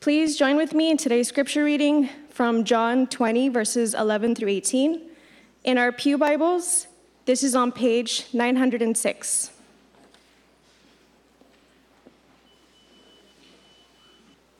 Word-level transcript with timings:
Please 0.00 0.38
join 0.38 0.56
with 0.56 0.72
me 0.72 0.90
in 0.90 0.96
today's 0.96 1.28
scripture 1.28 1.62
reading 1.62 2.08
from 2.30 2.64
John 2.64 3.06
20, 3.06 3.50
verses 3.50 3.92
11 3.92 4.34
through 4.34 4.48
18. 4.48 5.02
In 5.64 5.76
our 5.76 5.92
Pew 5.92 6.16
Bibles, 6.16 6.86
this 7.26 7.42
is 7.42 7.54
on 7.54 7.70
page 7.70 8.24
906. 8.32 9.50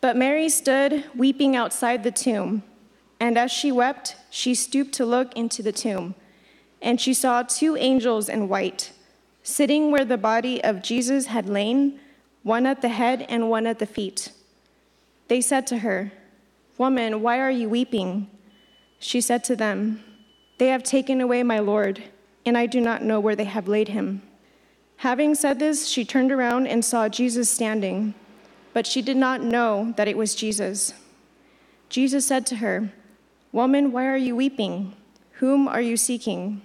But 0.02 0.14
Mary 0.14 0.50
stood 0.50 1.04
weeping 1.16 1.56
outside 1.56 2.04
the 2.04 2.10
tomb, 2.10 2.62
and 3.18 3.38
as 3.38 3.50
she 3.50 3.72
wept, 3.72 4.16
she 4.28 4.54
stooped 4.54 4.92
to 4.92 5.06
look 5.06 5.34
into 5.34 5.62
the 5.62 5.72
tomb, 5.72 6.14
and 6.82 7.00
she 7.00 7.14
saw 7.14 7.42
two 7.44 7.76
angels 7.76 8.28
in 8.28 8.50
white, 8.50 8.92
sitting 9.42 9.90
where 9.90 10.04
the 10.04 10.18
body 10.18 10.62
of 10.62 10.82
Jesus 10.82 11.28
had 11.28 11.48
lain, 11.48 11.98
one 12.42 12.66
at 12.66 12.82
the 12.82 12.90
head 12.90 13.24
and 13.30 13.48
one 13.48 13.66
at 13.66 13.78
the 13.78 13.86
feet. 13.86 14.32
They 15.30 15.40
said 15.40 15.66
to 15.68 15.78
her, 15.78 16.12
Woman, 16.76 17.22
why 17.22 17.38
are 17.38 17.50
you 17.50 17.68
weeping? 17.68 18.28
She 18.98 19.20
said 19.20 19.42
to 19.44 19.56
them, 19.56 20.02
They 20.58 20.66
have 20.68 20.82
taken 20.82 21.20
away 21.20 21.42
my 21.42 21.60
Lord, 21.60 22.02
and 22.44 22.58
I 22.58 22.66
do 22.66 22.80
not 22.80 23.02
know 23.02 23.20
where 23.20 23.36
they 23.36 23.44
have 23.44 23.68
laid 23.68 23.88
him. 23.88 24.22
Having 24.98 25.36
said 25.36 25.58
this, 25.58 25.88
she 25.88 26.04
turned 26.04 26.32
around 26.32 26.66
and 26.66 26.84
saw 26.84 27.08
Jesus 27.08 27.48
standing 27.48 28.14
but 28.72 28.86
she 28.86 29.02
did 29.02 29.16
not 29.16 29.42
know 29.42 29.92
that 29.96 30.08
it 30.08 30.16
was 30.16 30.34
Jesus. 30.34 30.94
Jesus 31.88 32.26
said 32.26 32.46
to 32.46 32.56
her, 32.56 32.92
Woman, 33.52 33.90
why 33.90 34.06
are 34.06 34.16
you 34.16 34.36
weeping? 34.36 34.94
Whom 35.34 35.66
are 35.66 35.80
you 35.80 35.96
seeking? 35.96 36.62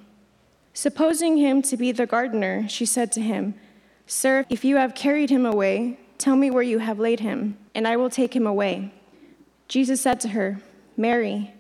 Supposing 0.74 1.38
him 1.38 1.62
to 1.64 1.78
be 1.78 1.92
the 1.92 2.06
gardener, 2.06 2.68
she 2.70 2.86
said 2.86 3.12
to 3.14 3.22
him, 3.22 3.56
Sir, 4.06 4.46
if 4.50 4.64
you 4.64 4.76
have 4.76 4.94
carried 4.94 5.32
him 5.32 5.46
away, 5.46 5.98
tell 6.18 6.36
me 6.36 6.52
where 6.52 6.64
you 6.64 6.80
have 6.80 7.00
laid 7.00 7.22
him, 7.22 7.58
and 7.76 7.88
I 7.88 7.98
will 7.98 8.10
take 8.10 8.36
him 8.36 8.48
away. 8.48 8.92
Jesus 9.68 10.02
said 10.02 10.20
to 10.22 10.30
her, 10.30 10.60
Mary. 10.98 11.54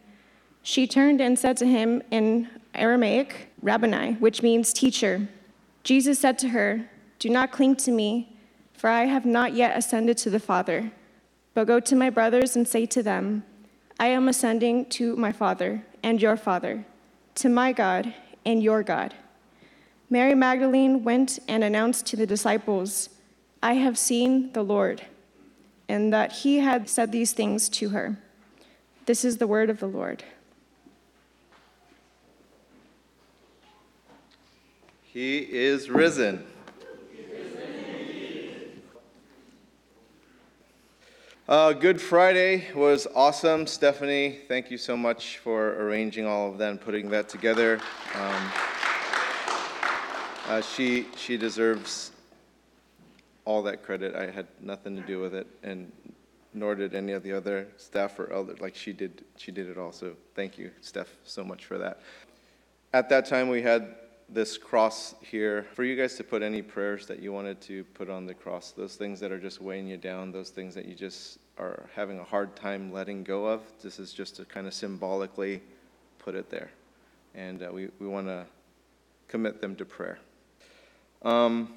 She 0.63 0.87
turned 0.87 1.21
and 1.21 1.37
said 1.37 1.57
to 1.57 1.67
him 1.67 2.01
in 2.09 2.49
Aramaic, 2.73 3.49
Rabboni, 3.61 4.13
which 4.13 4.41
means 4.41 4.73
teacher. 4.73 5.27
Jesus 5.83 6.17
said 6.17 6.39
to 6.39 6.49
her, 6.49 6.89
Do 7.19 7.29
not 7.29 7.51
cling 7.51 7.75
to 7.77 7.91
me 7.91 8.35
for 8.85 8.89
I 8.89 9.05
have 9.05 9.25
not 9.25 9.53
yet 9.53 9.77
ascended 9.77 10.17
to 10.19 10.29
the 10.29 10.39
Father. 10.39 10.91
But 11.53 11.67
go 11.67 11.79
to 11.79 11.95
my 11.95 12.09
brothers 12.09 12.55
and 12.55 12.67
say 12.67 12.85
to 12.87 13.01
them, 13.01 13.43
I 13.99 14.07
am 14.07 14.27
ascending 14.27 14.89
to 14.91 15.15
my 15.15 15.31
Father 15.31 15.83
and 16.03 16.21
your 16.21 16.35
Father, 16.35 16.85
to 17.35 17.49
my 17.49 17.71
God 17.71 18.13
and 18.45 18.61
your 18.61 18.83
God. 18.83 19.15
Mary 20.09 20.35
Magdalene 20.35 21.03
went 21.03 21.39
and 21.47 21.63
announced 21.63 22.05
to 22.07 22.15
the 22.15 22.27
disciples, 22.27 23.09
I 23.63 23.73
have 23.73 23.97
seen 23.97 24.51
the 24.51 24.63
Lord, 24.63 25.01
and 25.87 26.11
that 26.13 26.31
he 26.31 26.59
had 26.59 26.89
said 26.89 27.11
these 27.11 27.33
things 27.33 27.69
to 27.69 27.89
her. 27.89 28.17
This 29.05 29.23
is 29.23 29.37
the 29.37 29.47
word 29.47 29.69
of 29.69 29.79
the 29.79 29.87
Lord. 29.87 30.23
He 35.03 35.37
is 35.37 35.89
risen. 35.89 36.45
Uh, 41.47 41.73
Good 41.73 42.01
Friday 42.01 42.73
was 42.73 43.05
awesome. 43.13 43.67
Stephanie, 43.67 44.39
thank 44.47 44.71
you 44.71 44.79
so 44.79 44.97
much 44.97 45.37
for 45.37 45.79
arranging 45.79 46.25
all 46.25 46.49
of 46.49 46.57
that 46.57 46.71
and 46.71 46.81
putting 46.81 47.07
that 47.11 47.29
together. 47.29 47.79
Um, 48.15 48.51
uh, 50.47 50.61
she, 50.61 51.05
she 51.15 51.37
deserves 51.37 52.11
all 53.45 53.63
that 53.63 53.83
credit. 53.83 54.15
I 54.15 54.31
had 54.31 54.47
nothing 54.59 54.95
to 54.95 55.01
do 55.03 55.19
with 55.19 55.33
it, 55.33 55.47
and 55.63 55.91
nor 56.53 56.73
did 56.73 56.95
any 56.95 57.11
of 57.11 57.23
the 57.23 57.33
other 57.33 57.67
staff 57.77 58.17
or 58.19 58.31
elder. 58.31 58.55
Like 58.59 58.75
she 58.75 58.93
did, 58.93 59.23
she 59.37 59.51
did 59.51 59.67
it 59.69 59.77
all. 59.77 59.91
So 59.91 60.13
thank 60.35 60.57
you, 60.57 60.71
Steph, 60.81 61.09
so 61.23 61.43
much 61.43 61.65
for 61.65 61.77
that. 61.77 62.01
At 62.93 63.09
that 63.09 63.25
time, 63.25 63.49
we 63.49 63.61
had 63.61 63.95
this 64.29 64.57
cross 64.57 65.13
here 65.21 65.67
for 65.73 65.83
you 65.83 65.95
guys 65.95 66.15
to 66.15 66.23
put 66.23 66.41
any 66.41 66.61
prayers 66.61 67.05
that 67.07 67.19
you 67.19 67.31
wanted 67.31 67.61
to 67.61 67.83
put 67.93 68.09
on 68.09 68.25
the 68.25 68.33
cross, 68.33 68.71
those 68.71 68.95
things 68.95 69.19
that 69.19 69.31
are 69.31 69.39
just 69.39 69.61
weighing 69.61 69.87
you 69.87 69.97
down, 69.97 70.31
those 70.31 70.49
things 70.49 70.73
that 70.73 70.85
you 70.85 70.95
just 70.95 71.37
are 71.59 71.87
having 71.95 72.19
a 72.19 72.23
hard 72.23 72.55
time 72.55 72.91
letting 72.91 73.23
go 73.23 73.45
of. 73.45 73.61
This 73.83 73.99
is 73.99 74.13
just 74.13 74.37
to 74.37 74.45
kind 74.45 74.65
of 74.65 74.73
symbolically 74.73 75.61
put 76.19 76.35
it 76.35 76.49
there. 76.49 76.71
And 77.35 77.61
uh, 77.61 77.69
we, 77.71 77.89
we 77.99 78.07
want 78.07 78.27
to 78.27 78.45
commit 79.27 79.61
them 79.61 79.75
to 79.75 79.85
prayer. 79.85 80.17
Um, 81.21 81.73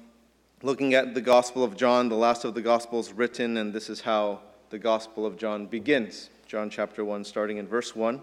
looking 0.61 0.93
at 0.93 1.13
the 1.13 1.21
Gospel 1.21 1.63
of 1.63 1.77
John, 1.77 2.09
the 2.09 2.15
last 2.15 2.43
of 2.43 2.53
the 2.53 2.61
Gospels 2.61 3.13
written, 3.13 3.55
and 3.55 3.71
this 3.71 3.89
is 3.89 4.01
how 4.01 4.41
the 4.69 4.79
Gospel 4.79 5.25
of 5.25 5.37
John 5.37 5.65
begins. 5.67 6.29
John 6.47 6.69
chapter 6.69 7.05
1, 7.05 7.23
starting 7.23 7.57
in 7.57 7.67
verse 7.67 7.95
1. 7.95 8.21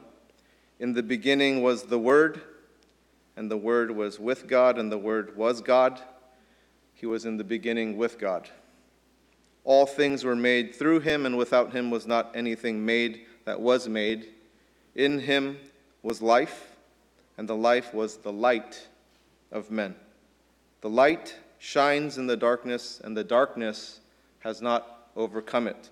In 0.79 0.93
the 0.93 1.03
beginning 1.03 1.63
was 1.63 1.85
the 1.85 1.99
Word 1.99 2.43
and 3.37 3.51
the 3.51 3.57
Word 3.57 3.91
was 3.91 4.19
with 4.19 4.47
God, 4.47 4.79
and 4.79 4.93
the 4.93 4.99
Word 4.99 5.37
was 5.37 5.61
God. 5.61 6.01
He 6.95 7.07
was 7.07 7.25
in 7.25 7.37
the 7.37 7.45
beginning 7.45 7.97
with 7.97 8.19
God. 8.19 8.49
All 9.65 9.87
things 9.87 10.25
were 10.25 10.37
made 10.37 10.75
through 10.75 11.01
him, 11.01 11.27
and 11.27 11.37
without 11.37 11.73
him 11.73 11.91
was 11.91 12.07
not 12.07 12.31
anything 12.35 12.85
made 12.85 13.27
that 13.45 13.61
was 13.61 13.89
made. 13.89 14.29
In 14.95 15.19
him 15.21 15.59
was 16.03 16.23
life, 16.23 16.77
and 17.37 17.49
the 17.49 17.57
life 17.57 17.93
was 17.93 18.19
the 18.19 18.33
light 18.33 18.89
of 19.53 19.71
men. 19.71 19.95
The 20.81 20.91
light 20.91 21.35
shines 21.59 22.19
in 22.19 22.27
the 22.27 22.37
darkness, 22.37 23.01
and 23.03 23.17
the 23.17 23.25
darkness 23.25 24.01
has 24.41 24.61
not 24.63 25.09
overcome 25.17 25.67
it. 25.67 25.91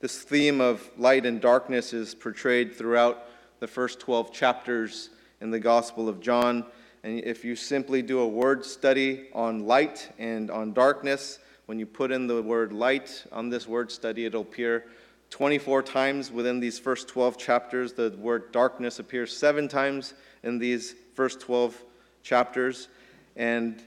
This 0.00 0.22
theme 0.22 0.60
of 0.60 0.88
light 0.98 1.24
and 1.24 1.40
darkness 1.40 1.92
is 1.92 2.14
portrayed 2.14 2.74
throughout 2.74 3.28
the 3.60 3.66
first 3.66 4.00
12 4.00 4.32
chapters 4.32 5.10
in 5.40 5.50
the 5.50 5.60
Gospel 5.60 6.08
of 6.08 6.20
John. 6.20 6.64
And 7.02 7.22
if 7.24 7.44
you 7.44 7.56
simply 7.56 8.02
do 8.02 8.20
a 8.20 8.28
word 8.28 8.64
study 8.64 9.28
on 9.32 9.66
light 9.66 10.10
and 10.18 10.50
on 10.50 10.72
darkness, 10.72 11.38
when 11.66 11.78
you 11.78 11.86
put 11.86 12.12
in 12.12 12.26
the 12.26 12.42
word 12.42 12.72
light 12.72 13.24
on 13.32 13.48
this 13.48 13.66
word 13.66 13.90
study, 13.90 14.24
it'll 14.24 14.42
appear 14.42 14.86
24 15.30 15.82
times 15.82 16.30
within 16.30 16.60
these 16.60 16.78
first 16.78 17.08
12 17.08 17.38
chapters. 17.38 17.92
The 17.92 18.14
word 18.18 18.52
darkness 18.52 18.98
appears 18.98 19.36
seven 19.36 19.68
times 19.68 20.14
in 20.42 20.58
these 20.58 20.94
first 21.14 21.40
12 21.40 21.82
chapters. 22.22 22.88
And 23.34 23.82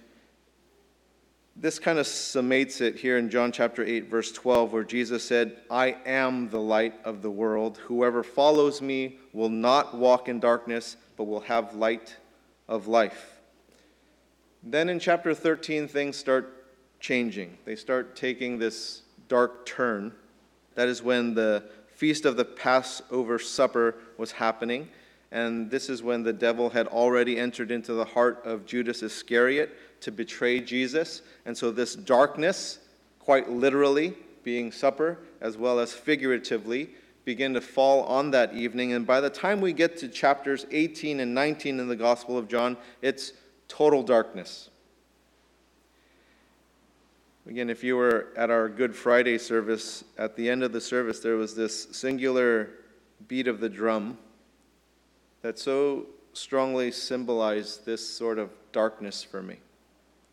this 1.62 1.78
kind 1.78 2.00
of 2.00 2.06
summates 2.06 2.80
it 2.80 2.96
here 2.96 3.18
in 3.18 3.30
John 3.30 3.52
chapter 3.52 3.84
8, 3.84 4.10
verse 4.10 4.32
12, 4.32 4.72
where 4.72 4.84
Jesus 4.86 5.26
said, 5.26 5.58
I 5.70 5.98
am 6.06 6.50
the 6.50 6.60
light 6.60 6.94
of 7.04 7.22
the 7.22 7.30
world. 7.30 7.78
Whoever 7.80 8.24
follows 8.24 8.82
me 8.82 9.18
will 9.34 9.50
not 9.50 9.94
walk 9.96 10.30
in 10.30 10.40
darkness, 10.40 10.96
but 11.18 11.26
will 11.26 11.42
have 11.42 11.76
light 11.76 12.16
of 12.70 12.88
life. 12.88 13.42
Then 14.64 14.88
in 14.88 15.00
chapter 15.00 15.34
13, 15.34 15.90
things 15.90 16.16
start 16.16 16.66
changing. 17.02 17.58
They 17.66 17.76
start 17.76 18.16
taking 18.16 18.58
this 18.58 19.02
dark 19.28 19.66
turn. 19.66 20.14
That 20.76 20.88
is 20.88 21.04
when 21.04 21.34
the 21.34 21.66
feast 21.94 22.24
of 22.24 22.38
the 22.38 22.46
Passover 22.46 23.38
supper 23.38 23.96
was 24.18 24.32
happening. 24.32 24.88
And 25.32 25.70
this 25.70 25.90
is 25.90 26.02
when 26.02 26.24
the 26.24 26.34
devil 26.34 26.70
had 26.70 26.88
already 26.88 27.38
entered 27.38 27.70
into 27.70 27.94
the 27.94 28.06
heart 28.06 28.42
of 28.46 28.66
Judas 28.66 29.04
Iscariot 29.04 29.78
to 30.02 30.12
betray 30.12 30.60
Jesus. 30.60 31.22
And 31.46 31.58
so, 31.58 31.72
this 31.72 31.96
darkness, 31.96 32.80
quite 33.20 33.50
literally, 33.50 34.16
being 34.44 34.72
supper, 34.72 35.20
as 35.42 35.58
well 35.58 35.80
as 35.80 35.94
figuratively, 35.94 36.90
begin 37.26 37.54
to 37.54 37.62
fall 37.62 38.04
on 38.04 38.32
that 38.32 38.54
evening. 38.54 38.94
And 38.94 39.06
by 39.06 39.22
the 39.22 39.30
time 39.30 39.62
we 39.62 39.74
get 39.74 39.98
to 39.98 40.08
chapters 40.08 40.66
18 40.72 41.20
and 41.20 41.34
19 41.34 41.80
in 41.80 41.88
the 41.88 41.96
Gospel 41.96 42.38
of 42.38 42.48
John, 42.48 42.78
it's 43.02 43.34
total 43.68 44.02
darkness. 44.02 44.70
Again, 47.48 47.70
if 47.70 47.84
you 47.84 47.96
were 47.96 48.28
at 48.36 48.50
our 48.50 48.70
Good 48.70 48.96
Friday 48.96 49.38
service, 49.38 50.04
at 50.18 50.36
the 50.36 50.50
end 50.50 50.64
of 50.64 50.72
the 50.72 50.82
service, 50.82 51.20
there 51.20 51.36
was 51.36 51.56
this 51.56 51.88
singular 51.92 52.70
beat 53.28 53.48
of 53.48 53.60
the 53.60 53.70
drum 53.70 54.18
that 55.42 55.58
so 55.58 56.06
strongly 56.34 56.92
symbolized 56.92 57.86
this 57.86 58.08
sort 58.08 58.38
of 58.38 58.52
darkness 58.72 59.24
for 59.24 59.42
me, 59.42 59.58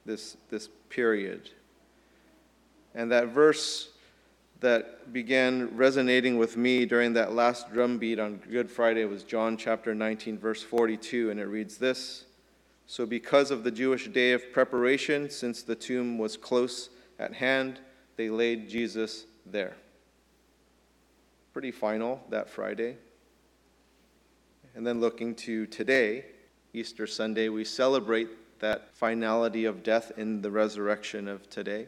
this, 0.07 0.37
this 0.49 0.69
period. 0.89 1.51
And 2.95 3.13
that 3.13 3.29
verse 3.29 3.91
that 4.61 5.13
began 5.13 5.77
resonating 5.77 6.39
with 6.39 6.57
me 6.57 6.87
during 6.87 7.13
that 7.13 7.35
last 7.35 7.73
drum 7.73 7.99
beat 7.99 8.19
on 8.19 8.37
Good 8.51 8.71
Friday 8.71 9.05
was 9.05 9.23
John 9.23 9.57
chapter 9.57 9.95
19, 9.95 10.39
verse 10.39 10.63
42, 10.63 11.31
and 11.31 11.39
it 11.39 11.45
reads 11.45 11.77
this 11.77 12.25
So, 12.87 13.05
because 13.05 13.51
of 13.51 13.65
the 13.65 13.71
Jewish 13.71 14.09
day 14.09 14.33
of 14.33 14.53
preparation, 14.53 15.29
since 15.29 15.63
the 15.63 15.75
tomb 15.75 16.17
was 16.17 16.37
close 16.37 16.89
at 17.19 17.35
hand, 17.35 17.81
they 18.17 18.31
laid 18.31 18.69
Jesus 18.69 19.27
there. 19.45 19.77
Pretty 21.53 21.71
final 21.71 22.23
that 22.31 22.49
Friday. 22.49 22.97
And 24.75 24.87
then 24.87 25.01
looking 25.01 25.35
to 25.37 25.67
today, 25.67 26.25
Easter 26.73 27.07
Sunday, 27.07 27.49
we 27.49 27.65
celebrate 27.65 28.29
that 28.61 28.95
finality 28.95 29.65
of 29.65 29.83
death 29.83 30.13
in 30.17 30.43
the 30.43 30.51
resurrection 30.51 31.29
of 31.29 31.49
today. 31.51 31.87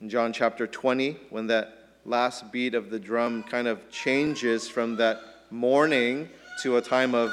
In 0.00 0.08
John 0.08 0.32
chapter 0.32 0.66
20, 0.66 1.16
when 1.30 1.46
that 1.48 1.88
last 2.04 2.52
beat 2.52 2.74
of 2.74 2.90
the 2.90 2.98
drum 2.98 3.42
kind 3.42 3.66
of 3.66 3.90
changes 3.90 4.68
from 4.68 4.96
that 4.96 5.20
mourning 5.50 6.28
to 6.62 6.76
a 6.76 6.80
time 6.80 7.14
of 7.14 7.32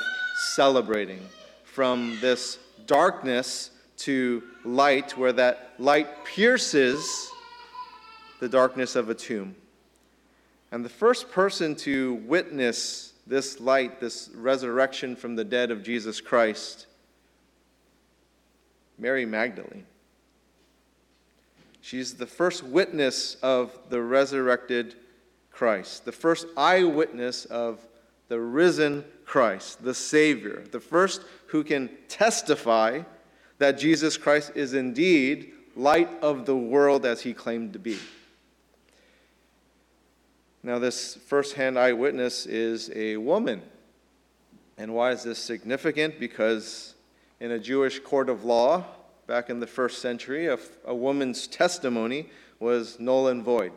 celebrating, 0.54 1.22
from 1.64 2.18
this 2.22 2.58
darkness 2.86 3.72
to 3.98 4.44
light, 4.66 5.18
where 5.18 5.34
that 5.34 5.74
light 5.78 6.26
pierces 6.26 7.30
the 8.40 8.50
darkness 8.50 8.96
of 8.96 9.10
a 9.10 9.14
tomb. 9.14 9.56
And 10.72 10.84
the 10.84 10.90
first 10.90 11.32
person 11.32 11.76
to 11.78 12.16
witness 12.26 13.14
this 13.28 13.60
light, 13.60 14.00
this 14.00 14.30
resurrection 14.34 15.16
from 15.16 15.36
the 15.36 15.44
dead 15.44 15.72
of 15.72 15.84
Jesus 15.84 16.20
Christ, 16.20 16.88
Mary 18.98 19.26
Magdalene. 19.26 19.86
She's 21.82 22.14
the 22.14 22.26
first 22.26 22.64
witness 22.64 23.36
of 23.44 23.78
the 23.90 24.02
resurrected 24.02 24.96
Christ, 25.52 26.06
the 26.06 26.12
first 26.12 26.48
eyewitness 26.56 27.46
of 27.46 27.86
the 28.30 28.40
risen 28.40 29.04
Christ, 29.26 29.84
the 29.84 29.94
Savior, 29.94 30.64
the 30.72 30.80
first 30.80 31.22
who 31.48 31.64
can 31.64 31.90
testify 32.08 33.02
that 33.58 33.78
Jesus 33.78 34.18
Christ 34.18 34.54
is 34.56 34.74
indeed 34.74 35.52
light 35.76 36.10
of 36.22 36.46
the 36.46 36.56
world 36.56 37.06
as 37.06 37.22
he 37.22 37.34
claimed 37.34 37.74
to 37.74 37.80
be. 37.80 38.00
Now, 40.64 40.80
this 40.80 41.16
first-hand 41.16 41.78
eyewitness 41.78 42.46
is 42.46 42.90
a 42.96 43.18
woman. 43.18 43.62
And 44.78 44.94
why 44.94 45.12
is 45.12 45.24
this 45.24 45.38
significant? 45.38 46.20
Because 46.20 46.96
in 47.40 47.52
a 47.52 47.60
Jewish 47.60 48.00
court 48.00 48.30
of 48.30 48.44
law, 48.44 48.86
back 49.28 49.50
in 49.50 49.60
the 49.60 49.68
first 49.68 50.02
century, 50.02 50.48
a, 50.48 50.58
a 50.86 50.96
woman's 50.96 51.48
testimony 51.48 52.30
was 52.60 53.00
null 53.00 53.28
and 53.28 53.44
void. 53.44 53.74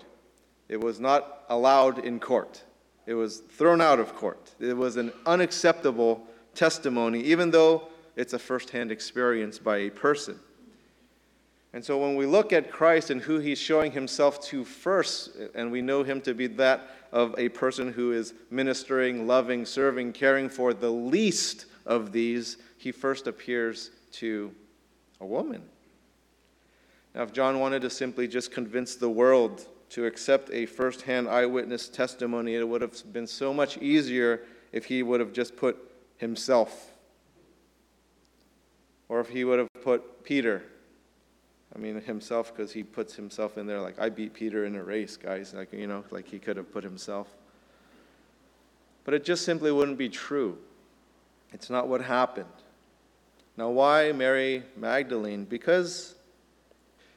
It 0.69 0.81
was 0.81 1.01
not 1.01 1.45
allowed 1.49 2.05
in 2.05 2.21
court. 2.21 2.63
It 3.07 3.15
was 3.15 3.39
thrown 3.39 3.81
out 3.81 4.01
of 4.01 4.15
court. 4.15 4.55
It 4.59 4.77
was 4.77 4.97
an 4.97 5.13
unacceptable 5.25 6.27
testimony, 6.55 7.21
even 7.23 7.51
though 7.51 7.89
it's 8.17 8.33
a 8.33 8.39
first-hand 8.39 8.91
experience 8.91 9.59
by 9.59 9.79
a 9.79 9.91
person. 9.91 10.41
And 11.73 11.85
so 11.85 11.99
when 11.99 12.17
we 12.17 12.25
look 12.25 12.53
at 12.53 12.71
Christ 12.71 13.11
and 13.11 13.21
who 13.21 13.39
he's 13.39 13.59
showing 13.59 13.93
himself 13.93 14.43
to 14.47 14.65
first, 14.65 15.37
and 15.55 15.71
we 15.71 15.83
know 15.83 16.03
him 16.03 16.21
to 16.23 16.33
be 16.33 16.47
that 16.49 16.89
of 17.13 17.35
a 17.39 17.51
person 17.51 17.93
who 17.93 18.13
is 18.13 18.33
ministering, 18.51 19.27
loving, 19.27 19.67
serving, 19.67 20.13
caring 20.13 20.49
for 20.49 20.73
the 20.73 20.91
least 20.91 21.67
of 21.87 22.13
these, 22.13 22.59
he 22.77 22.93
first 22.93 23.27
appears 23.27 23.91
to 24.13 24.53
a 25.21 25.27
woman. 25.27 25.63
Now, 27.15 27.23
if 27.23 27.33
John 27.33 27.61
wanted 27.61 27.83
to 27.83 27.91
simply 27.91 28.29
just 28.29 28.51
convince 28.51 28.97
the 28.97 29.09
world 29.09 29.67
to 29.91 30.05
accept 30.05 30.51
a 30.53 30.67
first 30.67 31.03
hand 31.03 31.29
eyewitness 31.29 31.89
testimony, 31.89 32.57
it 32.57 32.69
would 32.69 32.83
have 32.83 33.13
been 33.13 33.27
so 33.27 33.55
much 33.55 33.79
easier 33.79 34.43
if 34.73 34.85
he 34.85 35.03
would 35.03 35.21
have 35.21 35.33
just 35.33 35.57
put 35.57 35.79
himself, 36.19 36.91
or 39.09 39.21
if 39.21 39.29
he 39.29 39.45
would 39.45 39.59
have 39.59 39.69
put 39.83 40.25
Peter 40.25 40.63
I 41.77 41.79
mean, 41.79 42.01
himself, 42.01 42.55
because 42.55 42.73
he 42.73 42.83
puts 42.83 43.15
himself 43.15 43.59
in 43.59 43.67
there 43.67 43.83
like, 43.83 43.99
I 43.99 44.09
beat 44.09 44.33
Peter 44.33 44.65
in 44.65 44.77
a 44.77 44.83
race, 44.83 45.19
guys. 45.19 45.53
Like, 45.53 45.75
you 45.75 45.87
know, 45.87 46.05
like 46.11 46.27
he 46.27 46.39
could 46.39 46.57
have 46.57 46.73
put 46.73 46.83
himself. 46.83 47.29
But 49.05 49.13
it 49.13 49.25
just 49.25 49.45
simply 49.45 49.71
wouldn't 49.71 49.99
be 49.99 50.09
true. 50.09 50.57
It's 51.53 51.71
not 51.71 51.89
what 51.89 52.03
happened. 52.03 52.47
Now, 53.57 53.71
why 53.71 54.13
Mary 54.13 54.65
Magdalene? 54.77 55.45
Because 55.45 56.15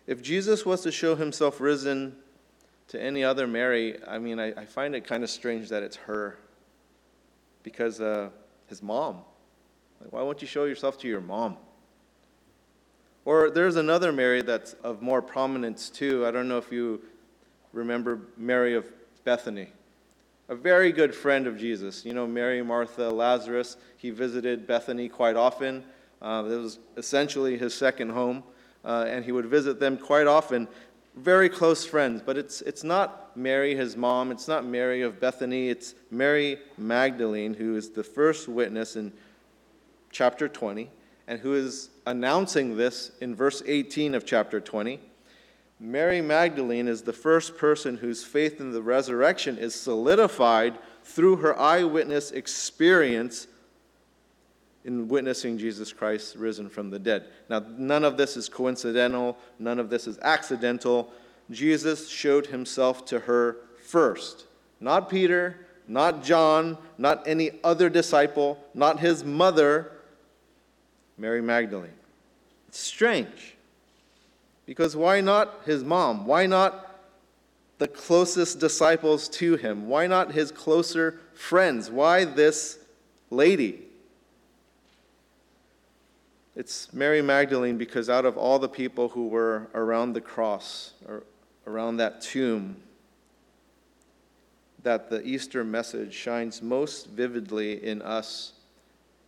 if 0.07 0.21
Jesus 0.21 0.65
was 0.65 0.81
to 0.81 0.91
show 0.91 1.15
himself 1.15 1.59
risen 1.59 2.15
to 2.87 3.01
any 3.01 3.23
other 3.23 3.45
Mary, 3.45 3.97
I 4.07 4.19
mean, 4.19 4.39
I, 4.39 4.53
I 4.53 4.65
find 4.65 4.95
it 4.95 5.05
kind 5.05 5.23
of 5.23 5.29
strange 5.29 5.69
that 5.69 5.83
it's 5.83 5.97
her. 5.97 6.37
Because 7.61 7.99
uh, 7.99 8.29
his 8.67 8.81
mom. 8.81 9.17
Like, 9.99 10.13
why 10.13 10.21
won't 10.21 10.41
you 10.41 10.47
show 10.47 10.63
yourself 10.63 10.97
to 10.99 11.07
your 11.07 11.21
mom? 11.21 11.57
Or 13.25 13.49
there's 13.49 13.75
another 13.75 14.11
Mary 14.11 14.41
that's 14.41 14.73
of 14.83 15.01
more 15.01 15.21
prominence 15.21 15.89
too. 15.89 16.25
I 16.25 16.31
don't 16.31 16.47
know 16.47 16.57
if 16.57 16.71
you 16.71 17.01
remember 17.73 18.21
Mary 18.37 18.75
of 18.75 18.89
Bethany, 19.23 19.67
a 20.49 20.55
very 20.55 20.91
good 20.91 21.13
friend 21.13 21.45
of 21.45 21.57
Jesus. 21.57 22.03
You 22.03 22.13
know, 22.13 22.27
Mary, 22.27 22.61
Martha, 22.63 23.09
Lazarus, 23.09 23.77
he 23.97 24.09
visited 24.09 24.65
Bethany 24.65 25.07
quite 25.07 25.35
often. 25.35 25.83
Uh, 26.21 26.43
it 26.49 26.55
was 26.55 26.79
essentially 26.97 27.57
his 27.57 27.73
second 27.73 28.09
home, 28.09 28.43
uh, 28.83 29.05
and 29.07 29.23
he 29.23 29.31
would 29.31 29.45
visit 29.45 29.79
them 29.79 29.97
quite 29.97 30.27
often. 30.27 30.67
Very 31.15 31.49
close 31.49 31.85
friends, 31.85 32.21
but 32.25 32.35
it's, 32.35 32.61
it's 32.61 32.83
not 32.83 33.37
Mary, 33.37 33.75
his 33.75 33.95
mom, 33.95 34.31
it's 34.31 34.47
not 34.47 34.65
Mary 34.65 35.03
of 35.03 35.19
Bethany, 35.19 35.69
it's 35.69 35.93
Mary 36.09 36.57
Magdalene, 36.77 37.53
who 37.53 37.75
is 37.75 37.91
the 37.91 38.03
first 38.03 38.47
witness 38.47 38.95
in 38.95 39.13
chapter 40.11 40.47
20 40.47 40.89
and 41.27 41.39
who 41.39 41.53
is 41.53 41.89
announcing 42.07 42.75
this 42.75 43.11
in 43.21 43.35
verse 43.35 43.61
18 43.67 44.15
of 44.15 44.25
chapter 44.25 44.59
20. 44.59 44.99
Mary 45.79 46.21
Magdalene 46.21 46.87
is 46.87 47.01
the 47.01 47.13
first 47.13 47.57
person 47.57 47.97
whose 47.97 48.23
faith 48.23 48.59
in 48.59 48.71
the 48.71 48.81
resurrection 48.81 49.57
is 49.57 49.73
solidified 49.73 50.77
through 51.03 51.37
her 51.37 51.57
eyewitness 51.57 52.31
experience 52.31 53.47
in 54.83 55.07
witnessing 55.07 55.57
Jesus 55.57 55.93
Christ 55.93 56.35
risen 56.35 56.69
from 56.69 56.89
the 56.89 56.99
dead. 56.99 57.25
Now, 57.49 57.63
none 57.77 58.03
of 58.03 58.17
this 58.17 58.35
is 58.35 58.49
coincidental, 58.49 59.37
none 59.57 59.79
of 59.79 59.89
this 59.89 60.07
is 60.07 60.19
accidental. 60.21 61.11
Jesus 61.51 62.09
showed 62.09 62.47
himself 62.47 63.05
to 63.05 63.19
her 63.19 63.57
first. 63.85 64.45
Not 64.79 65.09
Peter, 65.09 65.65
not 65.87 66.23
John, 66.23 66.77
not 66.97 67.27
any 67.27 67.51
other 67.63 67.89
disciple, 67.89 68.63
not 68.73 68.99
his 68.99 69.23
mother, 69.23 69.91
Mary 71.17 71.41
Magdalene. 71.41 71.91
It's 72.67 72.79
strange. 72.79 73.55
Because 74.69 74.95
why 74.95 75.19
not 75.19 75.61
his 75.65 75.83
mom? 75.83 76.27
Why 76.27 76.45
not 76.45 77.01
the 77.79 77.87
closest 77.87 78.59
disciples 78.59 79.27
to 79.29 79.55
him? 79.55 79.87
Why 79.87 80.05
not 80.05 80.33
his 80.33 80.51
closer 80.51 81.19
friends? 81.33 81.89
Why 81.89 82.23
this 82.23 82.77
lady? 83.31 83.79
It's 86.55 86.93
Mary 86.93 87.23
Magdalene 87.23 87.79
because 87.79 88.11
out 88.11 88.25
of 88.25 88.37
all 88.37 88.59
the 88.59 88.69
people 88.69 89.09
who 89.09 89.29
were 89.29 89.69
around 89.73 90.13
the 90.13 90.21
cross, 90.21 90.93
or 91.07 91.23
around 91.65 91.97
that 91.97 92.21
tomb, 92.21 92.77
that 94.83 95.09
the 95.09 95.23
Easter 95.23 95.63
message 95.63 96.13
shines 96.13 96.61
most 96.61 97.07
vividly 97.07 97.83
in 97.83 98.03
us 98.03 98.53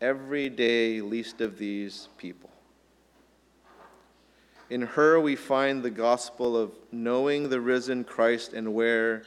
everyday 0.01 1.01
least 1.01 1.41
of 1.41 1.57
these 1.57 2.10
people. 2.19 2.50
In 4.71 4.83
her, 4.83 5.19
we 5.19 5.35
find 5.35 5.83
the 5.83 5.89
gospel 5.89 6.55
of 6.55 6.71
knowing 6.93 7.49
the 7.49 7.59
risen 7.59 8.05
Christ 8.05 8.53
and 8.53 8.73
where 8.73 9.23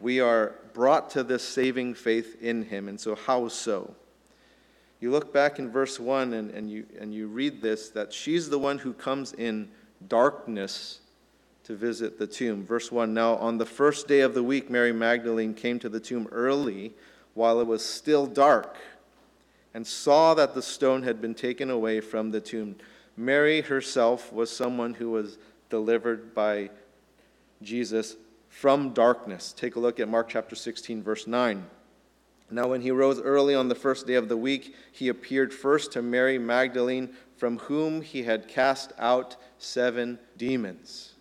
we 0.00 0.18
are 0.18 0.56
brought 0.74 1.10
to 1.10 1.22
this 1.22 1.44
saving 1.44 1.94
faith 1.94 2.42
in 2.42 2.64
him. 2.64 2.88
And 2.88 2.98
so, 3.00 3.14
how 3.14 3.46
so? 3.46 3.94
You 5.00 5.12
look 5.12 5.32
back 5.32 5.60
in 5.60 5.70
verse 5.70 6.00
1 6.00 6.32
and, 6.32 6.50
and, 6.50 6.68
you, 6.68 6.86
and 6.98 7.14
you 7.14 7.28
read 7.28 7.62
this 7.62 7.90
that 7.90 8.12
she's 8.12 8.50
the 8.50 8.58
one 8.58 8.78
who 8.78 8.92
comes 8.92 9.32
in 9.32 9.68
darkness 10.08 10.98
to 11.62 11.76
visit 11.76 12.18
the 12.18 12.26
tomb. 12.26 12.66
Verse 12.66 12.90
1 12.90 13.14
Now, 13.14 13.36
on 13.36 13.58
the 13.58 13.66
first 13.66 14.08
day 14.08 14.22
of 14.22 14.34
the 14.34 14.42
week, 14.42 14.70
Mary 14.70 14.92
Magdalene 14.92 15.54
came 15.54 15.78
to 15.78 15.88
the 15.88 16.00
tomb 16.00 16.26
early 16.32 16.94
while 17.34 17.60
it 17.60 17.66
was 17.68 17.84
still 17.84 18.26
dark 18.26 18.76
and 19.72 19.86
saw 19.86 20.34
that 20.34 20.56
the 20.56 20.62
stone 20.62 21.04
had 21.04 21.20
been 21.20 21.36
taken 21.36 21.70
away 21.70 22.00
from 22.00 22.32
the 22.32 22.40
tomb. 22.40 22.74
Mary 23.20 23.60
herself 23.60 24.32
was 24.32 24.50
someone 24.50 24.94
who 24.94 25.10
was 25.10 25.36
delivered 25.68 26.34
by 26.34 26.70
Jesus 27.62 28.16
from 28.48 28.94
darkness. 28.94 29.52
Take 29.52 29.76
a 29.76 29.80
look 29.80 30.00
at 30.00 30.08
Mark 30.08 30.30
chapter 30.30 30.56
16, 30.56 31.02
verse 31.02 31.26
9. 31.26 31.66
Now, 32.50 32.68
when 32.68 32.80
he 32.80 32.90
rose 32.90 33.20
early 33.20 33.54
on 33.54 33.68
the 33.68 33.74
first 33.74 34.06
day 34.06 34.14
of 34.14 34.30
the 34.30 34.38
week, 34.38 34.74
he 34.90 35.08
appeared 35.08 35.52
first 35.52 35.92
to 35.92 36.02
Mary 36.02 36.38
Magdalene, 36.38 37.10
from 37.36 37.58
whom 37.58 38.00
he 38.00 38.22
had 38.22 38.48
cast 38.48 38.94
out 38.98 39.36
seven 39.58 40.18
demons. 40.38 41.12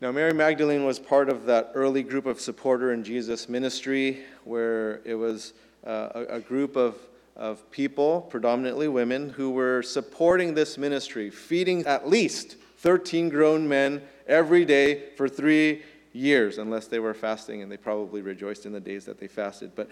Now, 0.00 0.12
Mary 0.12 0.32
Magdalene 0.32 0.86
was 0.86 1.00
part 1.00 1.28
of 1.28 1.44
that 1.46 1.72
early 1.74 2.04
group 2.04 2.26
of 2.26 2.40
supporter 2.40 2.92
in 2.92 3.02
Jesus' 3.02 3.48
ministry, 3.48 4.20
where 4.44 5.00
it 5.04 5.14
was 5.14 5.54
uh, 5.84 6.08
a, 6.14 6.36
a 6.36 6.40
group 6.40 6.76
of, 6.76 6.96
of 7.36 7.70
people, 7.70 8.22
predominantly 8.22 8.88
women, 8.88 9.30
who 9.30 9.50
were 9.50 9.82
supporting 9.82 10.54
this 10.54 10.76
ministry, 10.76 11.30
feeding 11.30 11.86
at 11.86 12.08
least 12.08 12.56
13 12.78 13.28
grown 13.28 13.66
men 13.68 14.02
every 14.26 14.64
day 14.64 15.10
for 15.16 15.28
three 15.28 15.82
years, 16.12 16.58
unless 16.58 16.86
they 16.86 16.98
were 16.98 17.14
fasting, 17.14 17.62
and 17.62 17.70
they 17.70 17.76
probably 17.76 18.22
rejoiced 18.22 18.66
in 18.66 18.72
the 18.72 18.80
days 18.80 19.04
that 19.04 19.18
they 19.18 19.28
fasted. 19.28 19.72
But 19.74 19.88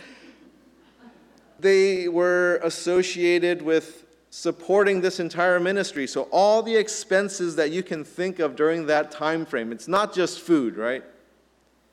they 1.58 2.08
were 2.08 2.60
associated 2.62 3.62
with 3.62 4.06
supporting 4.30 5.00
this 5.00 5.18
entire 5.18 5.58
ministry. 5.58 6.06
So 6.06 6.22
all 6.30 6.62
the 6.62 6.76
expenses 6.76 7.56
that 7.56 7.70
you 7.70 7.82
can 7.82 8.04
think 8.04 8.38
of 8.38 8.54
during 8.56 8.86
that 8.86 9.10
time 9.10 9.44
frame. 9.44 9.72
It's 9.72 9.88
not 9.88 10.14
just 10.14 10.40
food, 10.40 10.76
right? 10.76 11.02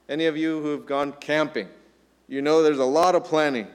Any 0.08 0.27
of 0.27 0.38
you 0.38 0.62
who've 0.62 0.86
gone 0.86 1.13
camping, 1.13 1.68
you 2.27 2.42
know 2.42 2.62
there's 2.62 2.80
a 2.80 2.86
lot 2.86 3.16
of 3.16 3.24
planning. 3.24 3.68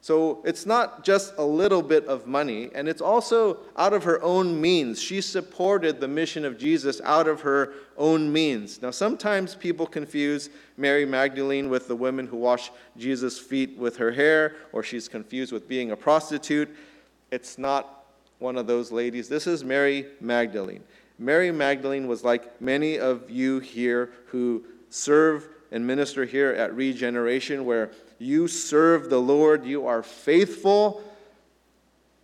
So 0.00 0.40
it's 0.44 0.64
not 0.64 1.04
just 1.04 1.34
a 1.38 1.44
little 1.44 1.82
bit 1.82 2.06
of 2.06 2.26
money, 2.26 2.70
and 2.74 2.88
it's 2.88 3.02
also 3.02 3.58
out 3.76 3.92
of 3.92 4.04
her 4.04 4.22
own 4.22 4.60
means. 4.60 5.02
She 5.02 5.20
supported 5.20 6.00
the 6.00 6.06
mission 6.06 6.44
of 6.44 6.56
Jesus 6.56 7.00
out 7.02 7.26
of 7.26 7.40
her 7.40 7.72
own 7.96 8.32
means. 8.32 8.80
Now, 8.80 8.92
sometimes 8.92 9.56
people 9.56 9.86
confuse 9.86 10.50
Mary 10.76 11.04
Magdalene 11.04 11.68
with 11.68 11.88
the 11.88 11.96
woman 11.96 12.28
who 12.28 12.36
washed 12.36 12.70
Jesus' 12.96 13.38
feet 13.38 13.76
with 13.76 13.96
her 13.96 14.12
hair, 14.12 14.54
or 14.72 14.82
she's 14.84 15.08
confused 15.08 15.52
with 15.52 15.68
being 15.68 15.90
a 15.90 15.96
prostitute. 15.96 16.68
It's 17.32 17.58
not 17.58 18.04
one 18.38 18.56
of 18.56 18.68
those 18.68 18.92
ladies. 18.92 19.28
This 19.28 19.48
is 19.48 19.64
Mary 19.64 20.06
Magdalene. 20.20 20.84
Mary 21.18 21.50
Magdalene 21.50 22.06
was 22.06 22.22
like 22.22 22.60
many 22.62 23.00
of 23.00 23.28
you 23.28 23.58
here 23.58 24.10
who 24.26 24.64
serve 24.90 25.48
and 25.72 25.84
minister 25.86 26.24
here 26.24 26.50
at 26.50 26.74
Regeneration, 26.74 27.64
where 27.64 27.90
you 28.18 28.48
serve 28.48 29.10
the 29.10 29.18
Lord, 29.18 29.64
you 29.64 29.86
are 29.86 30.02
faithful, 30.02 31.02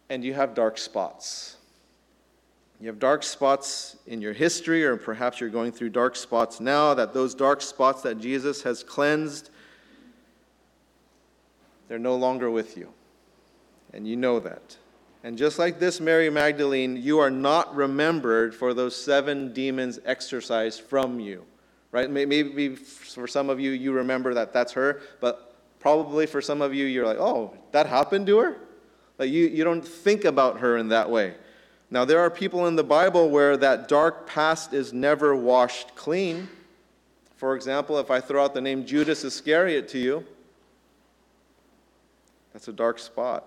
and 0.09 0.25
you 0.25 0.35
have 0.35 0.55
dark 0.55 0.79
spots. 0.79 1.57
You 2.81 2.89
have 2.89 2.99
dark 2.99 3.23
spots 3.23 3.97
in 4.07 4.21
your 4.21 4.33
history, 4.33 4.85
or 4.85 4.97
perhaps 4.97 5.41
you're 5.41 5.51
going 5.51 5.73
through 5.73 5.91
dark 5.91 6.17
spots 6.17 6.61
now, 6.61 6.95
that 6.95 7.15
those 7.15 7.35
dark 7.35 7.63
spots 7.63 8.03
that 8.03 8.21
Jesus 8.21 8.63
has 8.63 8.83
cleansed, 8.83 9.51
they're 11.89 11.99
no 11.99 12.17
longer 12.17 12.51
with 12.51 12.77
you. 12.77 12.89
And 13.93 14.07
you 14.07 14.17
know 14.17 14.41
that. 14.41 14.77
And 15.23 15.39
just 15.39 15.59
like 15.59 15.79
this, 15.79 16.01
Mary 16.01 16.29
Magdalene, 16.29 16.97
you 16.97 17.21
are 17.21 17.31
not 17.31 17.75
remembered 17.75 18.55
for 18.55 18.75
those 18.75 18.95
seven 18.95 19.53
demons 19.53 19.99
exorcised 20.05 20.83
from 20.83 21.21
you 21.21 21.45
right? 21.95 22.11
Maybe 22.11 22.75
for 22.75 23.29
some 23.29 23.49
of 23.49 23.61
you, 23.61 23.71
you 23.71 23.93
remember 23.93 24.35
that 24.35 24.53
that's 24.53 24.73
her, 24.73 25.01
but 25.21 25.54
probably 25.85 26.25
for 26.25 26.41
some 26.41 26.63
of 26.63 26.73
you, 26.73 26.87
you're 26.87 27.05
like, 27.05 27.19
oh, 27.19 27.53
that 27.73 27.85
happened 27.85 28.27
to 28.27 28.39
her? 28.39 28.57
Like 29.19 29.29
you, 29.29 29.49
you 29.49 29.65
don't 29.65 29.87
think 29.87 30.25
about 30.25 30.61
her 30.61 30.79
in 30.79 30.89
that 30.89 31.11
way. 31.11 31.35
Now, 31.91 32.07
there 32.07 32.21
are 32.21 32.31
people 32.31 32.67
in 32.69 32.75
the 32.75 32.83
Bible 32.83 33.29
where 33.29 33.55
that 33.59 33.87
dark 33.87 34.27
past 34.27 34.73
is 34.73 34.95
never 34.95 35.37
washed 35.37 35.95
clean. 35.95 36.49
For 37.37 37.55
example, 37.55 37.99
if 37.99 38.11
I 38.11 38.19
throw 38.19 38.43
out 38.43 38.55
the 38.55 38.63
name 38.63 38.87
Judas 38.87 39.25
Iscariot 39.25 39.87
to 39.89 39.99
you, 39.99 40.25
that's 42.55 42.69
a 42.69 42.73
dark 42.73 42.99
spot 42.99 43.45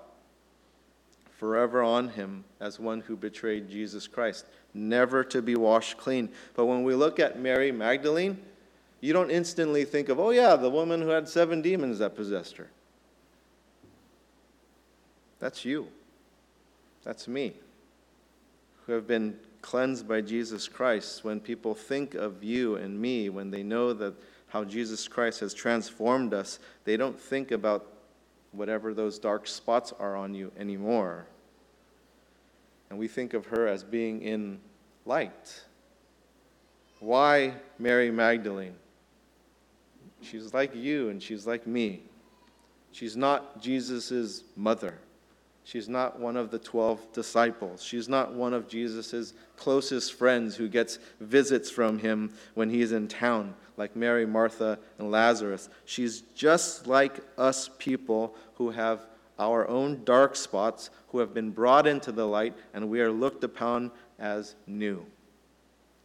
forever 1.39 1.81
on 1.81 2.09
him 2.09 2.43
as 2.59 2.79
one 2.79 3.01
who 3.01 3.15
betrayed 3.15 3.67
Jesus 3.67 4.05
Christ 4.05 4.45
never 4.75 5.23
to 5.23 5.41
be 5.41 5.55
washed 5.55 5.97
clean. 5.97 6.29
But 6.53 6.67
when 6.67 6.83
we 6.83 6.93
look 6.93 7.19
at 7.19 7.39
Mary 7.39 7.71
Magdalene, 7.71 8.37
you 9.01 9.13
don't 9.13 9.29
instantly 9.29 9.85
think 9.85 10.09
of, 10.09 10.19
oh, 10.19 10.31
yeah, 10.31 10.55
the 10.55 10.69
woman 10.69 11.01
who 11.01 11.09
had 11.09 11.29
seven 11.29 11.61
demons 11.61 11.99
that 11.99 12.15
possessed 12.15 12.57
her. 12.57 12.67
That's 15.39 15.63
you. 15.63 15.87
That's 17.03 17.27
me, 17.27 17.53
who 18.85 18.93
have 18.93 19.07
been 19.07 19.37
cleansed 19.61 20.07
by 20.07 20.21
Jesus 20.21 20.67
Christ. 20.67 21.23
When 21.23 21.39
people 21.39 21.73
think 21.73 22.15
of 22.15 22.43
you 22.43 22.75
and 22.75 22.99
me, 22.99 23.29
when 23.29 23.51
they 23.51 23.63
know 23.63 23.93
that 23.93 24.15
how 24.47 24.63
Jesus 24.63 25.07
Christ 25.07 25.39
has 25.41 25.53
transformed 25.53 26.33
us, 26.33 26.59
they 26.85 26.97
don't 26.97 27.19
think 27.19 27.51
about 27.51 27.85
whatever 28.51 28.93
those 28.93 29.19
dark 29.19 29.45
spots 29.47 29.93
are 29.99 30.15
on 30.15 30.33
you 30.33 30.51
anymore. 30.57 31.27
And 32.89 32.97
we 32.97 33.07
think 33.07 33.33
of 33.33 33.45
her 33.47 33.67
as 33.67 33.83
being 33.83 34.21
in 34.21 34.59
light. 35.05 35.61
Why 36.99 37.53
Mary 37.77 38.09
Magdalene? 38.09 38.75
She's 40.21 40.53
like 40.53 40.75
you 40.75 41.09
and 41.09 41.21
she's 41.21 41.45
like 41.47 41.67
me. 41.67 42.03
She's 42.91 43.15
not 43.15 43.61
Jesus' 43.61 44.43
mother. 44.55 44.97
She's 45.63 45.89
not 45.89 46.17
one 46.17 46.37
of 46.37 46.49
the 46.49 46.59
12 46.59 47.11
disciples. 47.11 47.83
She's 47.83 48.07
not 48.07 48.33
one 48.33 48.53
of 48.53 48.69
Jesus' 48.69 49.33
closest 49.57 50.13
friends 50.13 50.55
who 50.55 50.69
gets 50.69 50.97
visits 51.19 51.69
from 51.69 51.99
him 51.99 52.33
when 52.53 52.69
he's 52.69 52.93
in 52.93 53.09
town, 53.09 53.53
like 53.75 53.93
Mary, 53.93 54.25
Martha, 54.25 54.79
and 54.97 55.11
Lazarus. 55.11 55.67
She's 55.83 56.21
just 56.35 56.87
like 56.87 57.19
us 57.37 57.69
people 57.79 58.33
who 58.55 58.69
have 58.69 59.07
our 59.37 59.67
own 59.67 60.05
dark 60.05 60.37
spots, 60.37 60.89
who 61.09 61.19
have 61.19 61.33
been 61.33 61.51
brought 61.51 61.85
into 61.85 62.13
the 62.13 62.25
light, 62.25 62.55
and 62.73 62.89
we 62.89 63.01
are 63.01 63.11
looked 63.11 63.43
upon 63.43 63.91
as 64.17 64.55
new, 64.67 65.05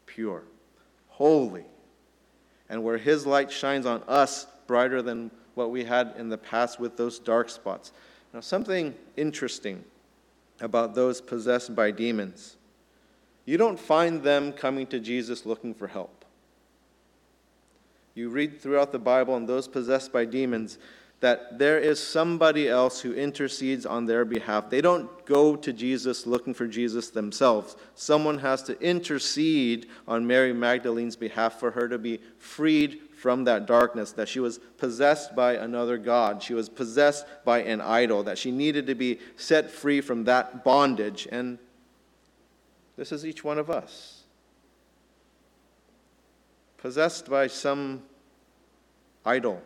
pure, 0.06 0.42
holy, 1.06 1.64
and 2.72 2.82
where 2.82 2.98
His 2.98 3.24
light 3.24 3.52
shines 3.52 3.86
on 3.86 4.02
us 4.08 4.48
brighter 4.66 5.00
than 5.00 5.30
what 5.54 5.70
we 5.70 5.84
had 5.84 6.14
in 6.18 6.28
the 6.28 6.38
past 6.38 6.80
with 6.80 6.96
those 6.96 7.20
dark 7.20 7.50
spots. 7.50 7.92
Now, 8.34 8.40
something 8.40 8.94
interesting 9.16 9.84
about 10.60 10.96
those 10.96 11.20
possessed 11.20 11.76
by 11.76 11.92
demons 11.92 12.56
you 13.44 13.58
don't 13.58 13.78
find 13.78 14.22
them 14.22 14.52
coming 14.52 14.86
to 14.88 15.00
Jesus 15.00 15.44
looking 15.44 15.74
for 15.74 15.88
help. 15.88 16.24
You 18.14 18.28
read 18.28 18.60
throughout 18.60 18.92
the 18.92 18.98
Bible, 18.98 19.36
and 19.36 19.48
those 19.48 19.66
possessed 19.66 20.12
by 20.12 20.26
demons, 20.26 20.78
that 21.22 21.56
there 21.56 21.78
is 21.78 22.02
somebody 22.02 22.68
else 22.68 23.00
who 23.00 23.12
intercedes 23.12 23.86
on 23.86 24.06
their 24.06 24.24
behalf. 24.24 24.68
They 24.68 24.80
don't 24.80 25.24
go 25.24 25.54
to 25.54 25.72
Jesus 25.72 26.26
looking 26.26 26.52
for 26.52 26.66
Jesus 26.66 27.10
themselves. 27.10 27.76
Someone 27.94 28.38
has 28.38 28.60
to 28.64 28.78
intercede 28.80 29.86
on 30.08 30.26
Mary 30.26 30.52
Magdalene's 30.52 31.14
behalf 31.14 31.60
for 31.60 31.70
her 31.70 31.88
to 31.88 31.96
be 31.96 32.18
freed 32.38 32.98
from 33.16 33.44
that 33.44 33.66
darkness, 33.66 34.10
that 34.10 34.28
she 34.28 34.40
was 34.40 34.58
possessed 34.78 35.36
by 35.36 35.54
another 35.54 35.96
God. 35.96 36.42
She 36.42 36.54
was 36.54 36.68
possessed 36.68 37.24
by 37.44 37.62
an 37.62 37.80
idol, 37.80 38.24
that 38.24 38.36
she 38.36 38.50
needed 38.50 38.88
to 38.88 38.96
be 38.96 39.20
set 39.36 39.70
free 39.70 40.00
from 40.00 40.24
that 40.24 40.64
bondage. 40.64 41.28
And 41.30 41.60
this 42.96 43.12
is 43.12 43.24
each 43.24 43.44
one 43.44 43.58
of 43.58 43.70
us. 43.70 44.24
Possessed 46.78 47.30
by 47.30 47.46
some 47.46 48.02
idol 49.24 49.62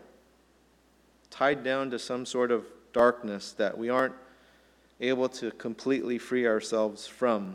tied 1.36 1.62
down 1.62 1.90
to 1.90 1.98
some 1.98 2.24
sort 2.24 2.50
of 2.50 2.64
darkness 2.94 3.52
that 3.52 3.76
we 3.76 3.90
aren't 3.90 4.14
able 5.00 5.28
to 5.28 5.50
completely 5.52 6.16
free 6.16 6.46
ourselves 6.46 7.06
from. 7.06 7.54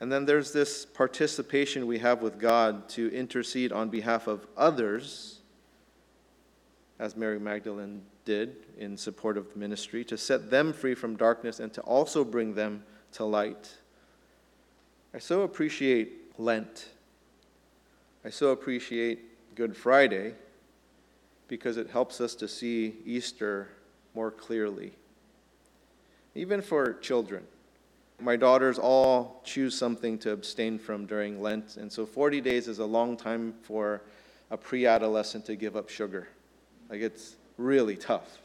And 0.00 0.10
then 0.10 0.24
there's 0.24 0.50
this 0.50 0.86
participation 0.86 1.86
we 1.86 1.98
have 1.98 2.22
with 2.22 2.38
God 2.38 2.88
to 2.90 3.12
intercede 3.12 3.72
on 3.72 3.90
behalf 3.90 4.26
of 4.26 4.46
others, 4.56 5.40
as 6.98 7.14
Mary 7.14 7.38
Magdalene 7.38 8.00
did 8.24 8.56
in 8.78 8.96
support 8.96 9.36
of 9.36 9.52
the 9.52 9.58
ministry, 9.58 10.02
to 10.04 10.16
set 10.16 10.50
them 10.50 10.72
free 10.72 10.94
from 10.94 11.16
darkness 11.16 11.60
and 11.60 11.70
to 11.74 11.82
also 11.82 12.24
bring 12.24 12.54
them 12.54 12.82
to 13.12 13.24
light. 13.26 13.68
I 15.12 15.18
so 15.18 15.42
appreciate 15.42 16.38
Lent. 16.38 16.88
I 18.24 18.30
so 18.30 18.48
appreciate 18.48 19.54
Good 19.54 19.76
Friday 19.76 20.36
because 21.50 21.76
it 21.76 21.90
helps 21.90 22.20
us 22.20 22.36
to 22.36 22.46
see 22.46 22.94
Easter 23.04 23.68
more 24.14 24.30
clearly. 24.30 24.92
Even 26.36 26.62
for 26.62 26.94
children. 26.94 27.42
My 28.20 28.36
daughters 28.36 28.78
all 28.78 29.42
choose 29.44 29.76
something 29.76 30.16
to 30.18 30.30
abstain 30.30 30.78
from 30.78 31.06
during 31.06 31.42
Lent, 31.42 31.76
and 31.76 31.92
so 31.92 32.06
40 32.06 32.40
days 32.40 32.68
is 32.68 32.78
a 32.78 32.84
long 32.84 33.16
time 33.16 33.54
for 33.62 34.02
a 34.50 34.56
pre 34.56 34.86
adolescent 34.86 35.44
to 35.46 35.56
give 35.56 35.74
up 35.74 35.88
sugar. 35.88 36.28
Like, 36.88 37.00
it's 37.00 37.34
really 37.56 37.96
tough. 37.96 38.38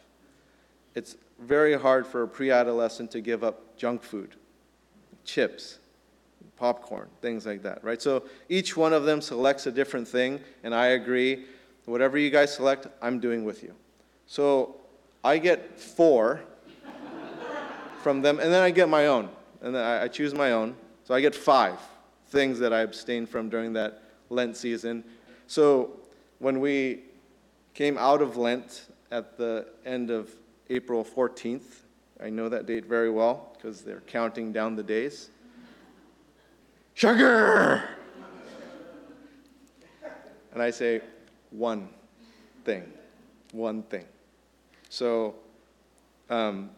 It's 0.96 1.16
very 1.40 1.78
hard 1.78 2.08
for 2.08 2.24
a 2.24 2.28
pre 2.28 2.50
adolescent 2.50 3.12
to 3.12 3.22
give 3.22 3.44
up 3.44 3.78
junk 3.78 4.02
food, 4.02 4.36
chips, 5.26 5.78
popcorn, 6.56 7.10
things 7.22 7.46
like 7.46 7.62
that, 7.64 7.84
right? 7.84 8.02
So 8.02 8.24
each 8.50 8.76
one 8.76 8.94
of 8.94 9.04
them 9.04 9.22
selects 9.22 9.68
a 9.68 9.72
different 9.72 10.08
thing, 10.08 10.40
and 10.64 10.74
I 10.74 10.88
agree 10.88 11.46
Whatever 11.86 12.18
you 12.18 12.30
guys 12.30 12.54
select, 12.54 12.88
I'm 13.01 13.20
doing 13.20 13.46
with 13.46 13.63
you. 13.63 13.74
So 14.25 14.77
I 15.24 15.38
get 15.38 15.80
four 15.80 16.42
from 18.01 18.22
them, 18.22 18.39
and 18.39 18.51
then 18.51 18.62
I 18.62 18.72
get 18.72 18.89
my 18.89 19.08
own. 19.08 19.30
And 19.62 19.74
then 19.75 19.84
I, 19.84 20.04
I 20.04 20.08
choose 20.08 20.34
my 20.34 20.51
own. 20.51 20.75
So 21.04 21.13
I 21.13 21.22
get 21.22 21.36
five 21.36 21.80
things 22.27 22.60
that 22.60 22.74
I 22.74 22.82
abstained 22.82 23.30
from 23.30 23.50
during 23.50 23.74
that 23.74 24.04
Lent 24.30 24.58
season. 24.58 25.04
So 25.48 26.00
when 26.39 26.60
we 26.60 27.04
came 27.74 27.98
out 27.98 28.22
of 28.22 28.38
Lent 28.38 28.88
at 29.12 29.38
the 29.38 29.68
end 29.86 30.10
of 30.10 30.32
April 30.70 31.06
14th, 31.06 31.82
I 32.22 32.30
know 32.30 32.50
that 32.50 32.65
date 32.65 32.86
very 32.86 33.10
well 33.10 33.54
because 33.54 33.82
they're 33.82 34.01
counting 34.01 34.51
down 34.51 34.75
the 34.75 34.84
days. 34.84 35.30
Sugar! 36.94 37.84
And 40.54 40.62
I 40.62 40.72
say, 40.72 41.01
one 41.58 41.90
thing. 42.64 42.92
One 43.52 43.84
thing. 43.84 44.06
So, 44.90 45.36
um, 46.30 46.70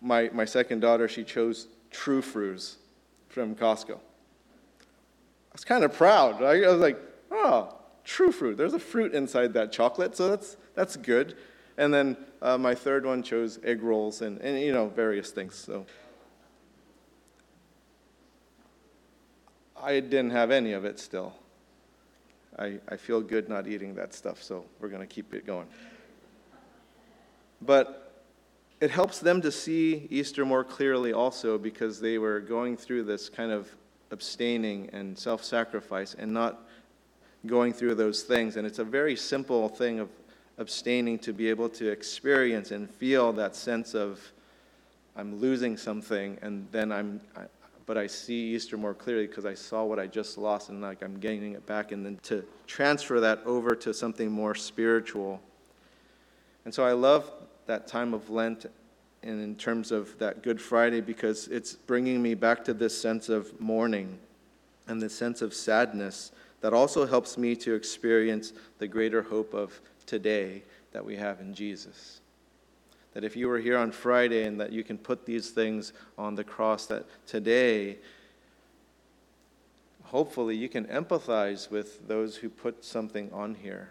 my, 0.00 0.30
my 0.32 0.44
second 0.44 0.80
daughter, 0.80 1.08
she 1.08 1.24
chose 1.24 1.68
Trü 1.90 2.20
Früs 2.22 2.76
from 3.28 3.54
Costco. 3.54 3.96
I 3.96 5.52
was 5.52 5.64
kind 5.64 5.84
of 5.84 5.92
proud. 5.92 6.42
I 6.42 6.68
was 6.68 6.80
like, 6.80 6.98
oh, 7.30 7.74
true 8.04 8.32
fruit. 8.32 8.56
There's 8.56 8.74
a 8.74 8.78
fruit 8.78 9.14
inside 9.14 9.52
that 9.54 9.72
chocolate, 9.72 10.16
so 10.16 10.28
that's, 10.28 10.56
that's 10.74 10.96
good. 10.96 11.36
And 11.78 11.92
then 11.92 12.16
uh, 12.42 12.58
my 12.58 12.74
third 12.74 13.04
one 13.04 13.22
chose 13.22 13.58
egg 13.64 13.82
rolls 13.82 14.22
and, 14.22 14.38
and, 14.40 14.58
you 14.60 14.72
know, 14.72 14.88
various 14.88 15.30
things. 15.30 15.54
So 15.54 15.86
I 19.80 20.00
didn't 20.00 20.30
have 20.30 20.50
any 20.50 20.72
of 20.72 20.84
it 20.84 20.98
still. 20.98 21.34
I, 22.58 22.78
I 22.88 22.96
feel 22.96 23.20
good 23.20 23.48
not 23.48 23.66
eating 23.66 23.94
that 23.96 24.14
stuff, 24.14 24.42
so 24.42 24.64
we're 24.80 24.88
going 24.88 25.00
to 25.00 25.06
keep 25.06 25.34
it 25.34 25.46
going. 25.46 25.66
But 27.62 28.24
it 28.80 28.90
helps 28.90 29.18
them 29.18 29.40
to 29.42 29.50
see 29.50 30.06
Easter 30.10 30.44
more 30.44 30.64
clearly 30.64 31.12
also 31.12 31.58
because 31.58 32.00
they 32.00 32.18
were 32.18 32.40
going 32.40 32.76
through 32.76 33.04
this 33.04 33.28
kind 33.28 33.50
of 33.50 33.68
abstaining 34.10 34.90
and 34.92 35.18
self 35.18 35.42
sacrifice 35.42 36.14
and 36.14 36.32
not 36.32 36.60
going 37.46 37.72
through 37.72 37.94
those 37.94 38.22
things. 38.22 38.56
And 38.56 38.66
it's 38.66 38.78
a 38.78 38.84
very 38.84 39.16
simple 39.16 39.68
thing 39.68 40.00
of 40.00 40.08
abstaining 40.58 41.18
to 41.20 41.32
be 41.32 41.48
able 41.48 41.68
to 41.70 41.88
experience 41.88 42.70
and 42.70 42.90
feel 42.90 43.32
that 43.34 43.54
sense 43.54 43.94
of 43.94 44.20
I'm 45.16 45.40
losing 45.40 45.76
something 45.76 46.38
and 46.42 46.66
then 46.72 46.92
I'm 46.92 47.20
but 47.86 47.96
I 47.96 48.08
see 48.08 48.54
Easter 48.54 48.76
more 48.76 48.94
clearly 48.94 49.26
because 49.26 49.46
I 49.46 49.54
saw 49.54 49.84
what 49.84 49.98
I 49.98 50.08
just 50.08 50.36
lost 50.36 50.68
and 50.68 50.82
like 50.82 51.02
I'm 51.02 51.18
gaining 51.18 51.52
it 51.52 51.64
back 51.66 51.92
and 51.92 52.04
then 52.04 52.18
to 52.24 52.44
transfer 52.66 53.20
that 53.20 53.42
over 53.46 53.74
to 53.76 53.94
something 53.94 54.30
more 54.30 54.54
spiritual. 54.56 55.40
And 56.64 56.74
so 56.74 56.84
I 56.84 56.92
love 56.92 57.30
that 57.66 57.86
time 57.86 58.12
of 58.12 58.28
Lent 58.28 58.66
and 59.22 59.40
in 59.40 59.54
terms 59.54 59.92
of 59.92 60.18
that 60.18 60.42
Good 60.42 60.60
Friday 60.60 61.00
because 61.00 61.48
it's 61.48 61.74
bringing 61.74 62.20
me 62.20 62.34
back 62.34 62.64
to 62.64 62.74
this 62.74 63.00
sense 63.00 63.28
of 63.28 63.58
mourning 63.60 64.18
and 64.88 65.00
the 65.00 65.08
sense 65.08 65.40
of 65.42 65.54
sadness 65.54 66.32
that 66.60 66.72
also 66.72 67.06
helps 67.06 67.38
me 67.38 67.54
to 67.56 67.74
experience 67.74 68.52
the 68.78 68.88
greater 68.88 69.22
hope 69.22 69.54
of 69.54 69.80
today 70.06 70.62
that 70.92 71.04
we 71.04 71.16
have 71.16 71.40
in 71.40 71.54
Jesus. 71.54 72.20
That 73.16 73.24
if 73.24 73.34
you 73.34 73.48
were 73.48 73.58
here 73.58 73.78
on 73.78 73.92
Friday 73.92 74.44
and 74.44 74.60
that 74.60 74.72
you 74.72 74.84
can 74.84 74.98
put 74.98 75.24
these 75.24 75.48
things 75.48 75.94
on 76.18 76.34
the 76.34 76.44
cross, 76.44 76.84
that 76.88 77.06
today, 77.26 77.96
hopefully, 80.02 80.54
you 80.54 80.68
can 80.68 80.84
empathize 80.84 81.70
with 81.70 82.06
those 82.06 82.36
who 82.36 82.50
put 82.50 82.84
something 82.84 83.30
on 83.32 83.54
here. 83.54 83.88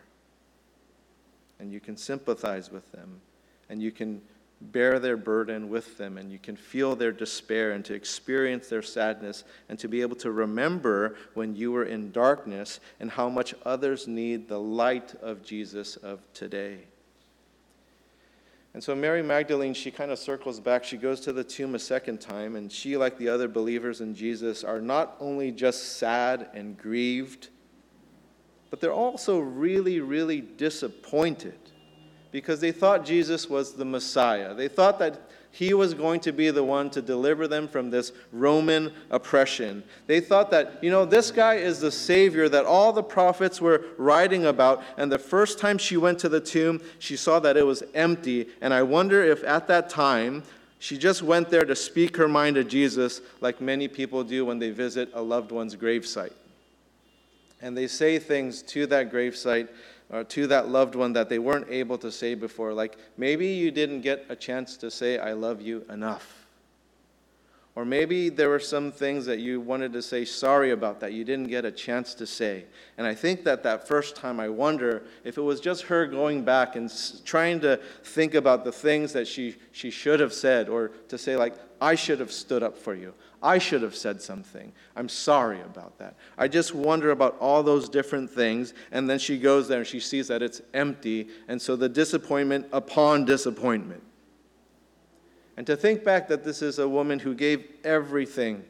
And 1.58 1.72
you 1.72 1.80
can 1.80 1.98
sympathize 1.98 2.70
with 2.70 2.92
them. 2.92 3.20
And 3.68 3.82
you 3.82 3.92
can 3.92 4.22
bear 4.62 5.00
their 5.00 5.18
burden 5.18 5.70
with 5.70 5.98
them 5.98 6.20
and 6.20 6.32
you 6.32 6.38
can 6.38 6.56
feel 6.56 6.96
their 6.96 7.12
despair 7.12 7.72
and 7.72 7.84
to 7.84 7.96
experience 7.96 8.68
their 8.68 8.84
sadness 8.84 9.44
and 9.70 9.80
to 9.80 9.88
be 9.88 10.02
able 10.02 10.16
to 10.16 10.32
remember 10.32 11.16
when 11.34 11.56
you 11.56 11.72
were 11.72 11.84
in 11.84 12.12
darkness 12.12 12.80
and 13.00 13.10
how 13.10 13.28
much 13.28 13.56
others 13.66 14.08
need 14.08 14.48
the 14.48 14.60
light 14.60 15.16
of 15.16 15.44
Jesus 15.44 15.98
of 15.98 16.22
today. 16.34 16.86
And 18.76 18.84
so 18.84 18.94
Mary 18.94 19.24
Magdalene, 19.24 19.74
she 19.74 19.90
kind 19.90 20.12
of 20.12 20.20
circles 20.20 20.60
back. 20.60 20.84
She 20.84 20.98
goes 20.98 21.22
to 21.22 21.32
the 21.32 21.46
tomb 21.46 21.76
a 21.76 21.80
second 21.80 22.20
time, 22.20 22.58
and 22.58 22.70
she, 22.70 22.98
like 22.98 23.18
the 23.18 23.30
other 23.30 23.48
believers 23.48 24.02
in 24.02 24.14
Jesus, 24.14 24.66
are 24.66 24.82
not 24.82 25.16
only 25.22 25.50
just 25.54 25.96
sad 25.96 26.50
and 26.54 26.78
grieved, 26.78 27.48
but 28.70 28.82
they're 28.82 28.92
also 28.92 29.40
really, 29.40 30.02
really 30.02 30.42
disappointed 30.42 31.58
because 32.32 32.60
they 32.60 32.74
thought 32.74 33.06
Jesus 33.06 33.50
was 33.50 33.76
the 33.76 33.86
Messiah. 33.86 34.54
They 34.54 34.68
thought 34.68 35.00
that 35.00 35.22
he 35.56 35.74
was 35.74 35.94
going 35.94 36.20
to 36.20 36.34
be 36.34 36.52
the 36.52 36.66
one 36.66 36.90
to 36.90 37.02
deliver 37.02 37.48
them 37.48 37.66
from 37.66 37.90
this 37.90 38.12
Roman 38.34 38.92
oppression. 39.10 39.84
They 40.06 40.20
thought 40.20 40.52
that, 40.52 40.84
you 40.84 40.92
know, 40.92 41.06
this 41.06 41.32
guy 41.32 41.56
is 41.56 41.80
the 41.80 41.92
Savior 41.92 42.50
that 42.50 42.66
all 42.66 42.92
the 42.92 43.02
prophets 43.02 43.62
were 43.62 43.86
writing 43.98 44.48
about. 44.48 44.84
And 44.98 45.10
the 45.10 45.18
first 45.18 45.58
time 45.58 45.78
she 45.78 45.96
went 45.96 46.20
to 46.20 46.28
the 46.28 46.42
tomb, 46.42 46.82
she 47.00 47.16
saw 47.16 47.40
that 47.40 47.56
it 47.56 47.66
was 47.66 47.84
empty. 47.94 48.50
And 48.60 48.74
I 48.74 48.84
wonder 48.84 49.24
if 49.24 49.46
at 49.46 49.66
that 49.68 49.90
time, 49.90 50.44
she 50.80 50.98
just 50.98 51.24
went 51.24 51.50
there 51.50 51.64
to 51.64 51.74
speak 51.74 52.18
her 52.18 52.28
mind 52.28 52.58
to 52.58 52.66
Jesus, 52.66 53.22
like 53.40 53.62
many 53.62 53.88
people 53.88 54.26
do 54.26 54.44
when 54.44 54.60
they 54.60 54.72
visit 54.72 55.10
a 55.14 55.22
loved 55.22 55.54
one's 55.54 55.78
gravesite. 55.78 56.34
And 57.62 57.78
they 57.78 57.88
say 57.88 58.20
things 58.20 58.62
to 58.64 58.88
that 58.88 59.10
gravesite 59.10 59.70
or 60.10 60.24
to 60.24 60.48
that 60.48 60.70
loved 60.70 60.96
one 60.96 61.14
that 61.14 61.30
they 61.30 61.40
weren't 61.40 61.68
able 61.70 61.98
to 61.98 62.12
say 62.12 62.36
before. 62.36 62.74
Like 62.74 62.98
maybe 63.18 63.48
you 63.48 63.72
didn't 63.72 64.02
get 64.02 64.26
a 64.30 64.36
chance 64.36 64.78
to 64.78 64.92
say, 64.92 65.18
I 65.18 65.34
love 65.34 65.62
you 65.62 65.86
enough. 65.90 66.45
Or 67.76 67.84
maybe 67.84 68.30
there 68.30 68.48
were 68.48 68.60
some 68.60 68.90
things 68.90 69.26
that 69.26 69.40
you 69.40 69.60
wanted 69.60 69.92
to 69.94 70.02
say 70.02 70.24
sorry 70.24 70.72
about 70.72 71.02
that 71.02 71.12
you 71.12 71.26
didn't 71.26 71.48
get 71.48 71.66
a 71.66 71.72
chance 71.72 72.14
to 72.16 72.26
say. 72.26 72.64
And 72.98 73.06
I 73.06 73.14
think 73.14 73.44
that 73.44 73.64
that 73.64 73.86
first 73.86 74.16
time, 74.16 74.40
I 74.40 74.48
wonder 74.48 75.04
if 75.26 75.38
it 75.38 75.42
was 75.42 75.60
just 75.60 75.84
her 75.84 76.08
going 76.08 76.46
back 76.46 76.78
and 76.78 76.90
trying 77.26 77.60
to 77.62 77.82
think 78.04 78.34
about 78.34 78.64
the 78.64 78.72
things 78.72 79.12
that 79.12 79.28
she, 79.28 79.58
she 79.74 79.90
should 79.90 80.22
have 80.22 80.32
said, 80.32 80.70
or 80.70 80.90
to 81.10 81.18
say, 81.18 81.36
like, 81.36 81.56
I 81.82 81.96
should 81.96 82.22
have 82.22 82.32
stood 82.32 82.64
up 82.64 82.78
for 82.78 82.96
you. 82.96 83.14
I 83.44 83.58
should 83.58 83.82
have 83.82 83.96
said 83.96 84.22
something. 84.22 84.72
I'm 84.96 85.10
sorry 85.10 85.60
about 85.60 85.98
that. 86.00 86.16
I 86.38 86.48
just 86.48 86.74
wonder 86.74 87.12
about 87.12 87.38
all 87.42 87.62
those 87.62 87.90
different 87.90 88.32
things. 88.32 88.74
And 88.94 89.10
then 89.10 89.20
she 89.20 89.38
goes 89.38 89.68
there 89.68 89.80
and 89.80 89.88
she 89.88 90.00
sees 90.00 90.30
that 90.30 90.42
it's 90.42 90.62
empty. 90.74 91.28
And 91.50 91.62
so 91.62 91.76
the 91.76 91.90
disappointment 91.90 92.68
upon 92.72 93.26
disappointment. 93.26 94.02
And 95.58 95.66
to 95.68 95.76
think 95.78 96.04
back 96.04 96.28
that 96.28 96.44
this 96.44 96.62
is 96.62 96.80
a 96.80 96.88
woman 96.88 97.20
who 97.20 97.34
gave 97.34 97.66
everything 97.84 98.64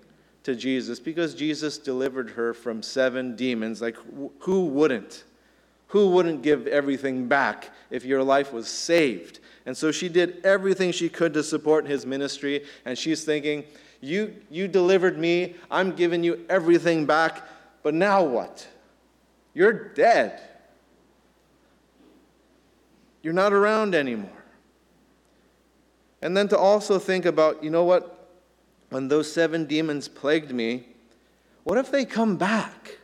to 0.44 0.56
Jesus 0.56 1.00
because 1.00 1.34
Jesus 1.34 1.78
delivered 1.78 2.30
her 2.32 2.54
from 2.54 2.84
seven 2.84 3.36
demons. 3.36 3.82
Like, 3.82 3.98
who 4.40 4.66
wouldn't? 4.66 5.24
Who 5.88 6.10
wouldn't 6.10 6.44
give 6.44 6.68
everything 6.68 7.28
back 7.28 7.72
if 7.90 8.06
your 8.06 8.22
life 8.22 8.54
was 8.54 8.68
saved? 8.68 9.40
And 9.66 9.76
so 9.76 9.92
she 9.92 10.10
did 10.10 10.46
everything 10.46 10.92
she 10.92 11.10
could 11.10 11.34
to 11.34 11.44
support 11.44 11.88
his 11.88 12.06
ministry. 12.06 12.66
And 12.86 12.98
she's 12.98 13.24
thinking, 13.24 13.64
you, 14.02 14.36
you 14.52 14.68
delivered 14.68 15.18
me. 15.18 15.56
I'm 15.72 15.96
giving 15.96 16.24
you 16.24 16.46
everything 16.50 17.06
back. 17.08 17.42
But 17.82 17.96
now 17.96 18.24
what? 18.24 18.68
You're 19.56 19.74
dead. 19.74 20.42
You're 23.24 23.34
not 23.34 23.54
around 23.54 23.96
anymore. 23.96 24.45
And 26.26 26.36
then 26.36 26.48
to 26.48 26.58
also 26.58 26.98
think 26.98 27.26
about, 27.26 27.64
you 27.64 27.70
know 27.70 27.84
what? 27.84 28.32
When 28.90 29.10
those 29.10 29.32
seven 29.32 29.66
demons 29.66 30.08
plagued 30.08 30.52
me, 30.52 30.88
what 31.66 31.78
if 31.78 31.92
they 31.92 32.04
come 32.04 32.36
back? 32.36 32.98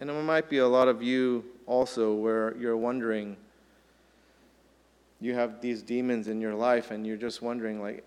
And 0.00 0.08
there 0.08 0.22
might 0.22 0.48
be 0.48 0.58
a 0.58 0.66
lot 0.66 0.88
of 0.88 1.02
you 1.02 1.44
also 1.66 2.14
where 2.14 2.56
you're 2.56 2.78
wondering, 2.78 3.36
you 5.20 5.34
have 5.34 5.60
these 5.60 5.82
demons 5.82 6.26
in 6.26 6.40
your 6.40 6.54
life 6.54 6.90
and 6.90 7.06
you're 7.06 7.18
just 7.18 7.42
wondering, 7.42 7.82
like, 7.82 8.02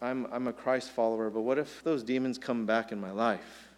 I'm, 0.00 0.26
I'm 0.32 0.48
a 0.48 0.52
Christ 0.54 0.92
follower, 0.92 1.28
but 1.28 1.42
what 1.42 1.58
if 1.58 1.84
those 1.84 2.02
demons 2.02 2.38
come 2.38 2.64
back 2.64 2.90
in 2.90 2.98
my 2.98 3.10
life? 3.10 3.68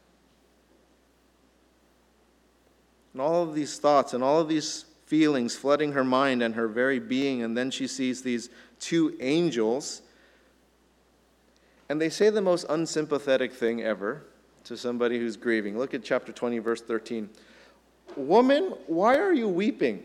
And 3.12 3.20
all 3.20 3.42
of 3.42 3.57
these 3.57 3.77
thoughts 3.81 4.14
and 4.14 4.23
all 4.23 4.38
of 4.38 4.47
these 4.47 4.85
feelings 5.06 5.54
flooding 5.54 5.92
her 5.92 6.04
mind 6.04 6.42
and 6.42 6.54
her 6.54 6.68
very 6.68 6.98
being, 6.98 7.42
and 7.42 7.56
then 7.56 7.70
she 7.70 7.86
sees 7.86 8.22
these 8.22 8.48
two 8.80 9.16
angels, 9.20 10.02
and 11.88 12.00
they 12.00 12.08
say 12.08 12.30
the 12.30 12.40
most 12.40 12.64
unsympathetic 12.68 13.52
thing 13.52 13.82
ever 13.82 14.24
to 14.64 14.76
somebody 14.76 15.18
who's 15.18 15.36
grieving. 15.36 15.78
Look 15.78 15.92
at 15.94 16.02
chapter 16.02 16.32
20, 16.32 16.58
verse 16.58 16.80
13. 16.80 17.28
Woman, 18.16 18.74
why 18.86 19.16
are 19.18 19.32
you 19.32 19.48
weeping? 19.48 20.02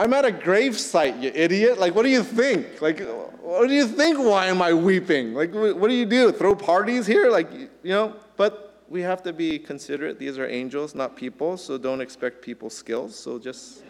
I'm 0.00 0.14
at 0.14 0.24
a 0.24 0.30
gravesite, 0.30 1.20
you 1.20 1.32
idiot. 1.34 1.78
Like, 1.78 1.92
what 1.94 2.04
do 2.04 2.08
you 2.08 2.22
think? 2.22 2.80
Like, 2.80 3.00
what 3.42 3.66
do 3.66 3.74
you 3.74 3.86
think? 3.86 4.16
Why 4.18 4.46
am 4.46 4.62
I 4.62 4.72
weeping? 4.72 5.34
Like, 5.34 5.52
what 5.52 5.88
do 5.88 5.94
you 5.94 6.06
do? 6.06 6.30
Throw 6.30 6.54
parties 6.54 7.04
here? 7.04 7.30
Like, 7.30 7.52
you 7.52 7.68
know, 7.82 8.14
but 8.36 8.67
we 8.88 9.02
have 9.02 9.22
to 9.24 9.32
be 9.32 9.58
considerate. 9.58 10.18
These 10.18 10.38
are 10.38 10.46
angels, 10.46 10.94
not 10.94 11.16
people, 11.16 11.56
so 11.56 11.76
don't 11.78 12.00
expect 12.00 12.42
people 12.42 12.70
skills. 12.70 13.14
So 13.14 13.38
just, 13.38 13.84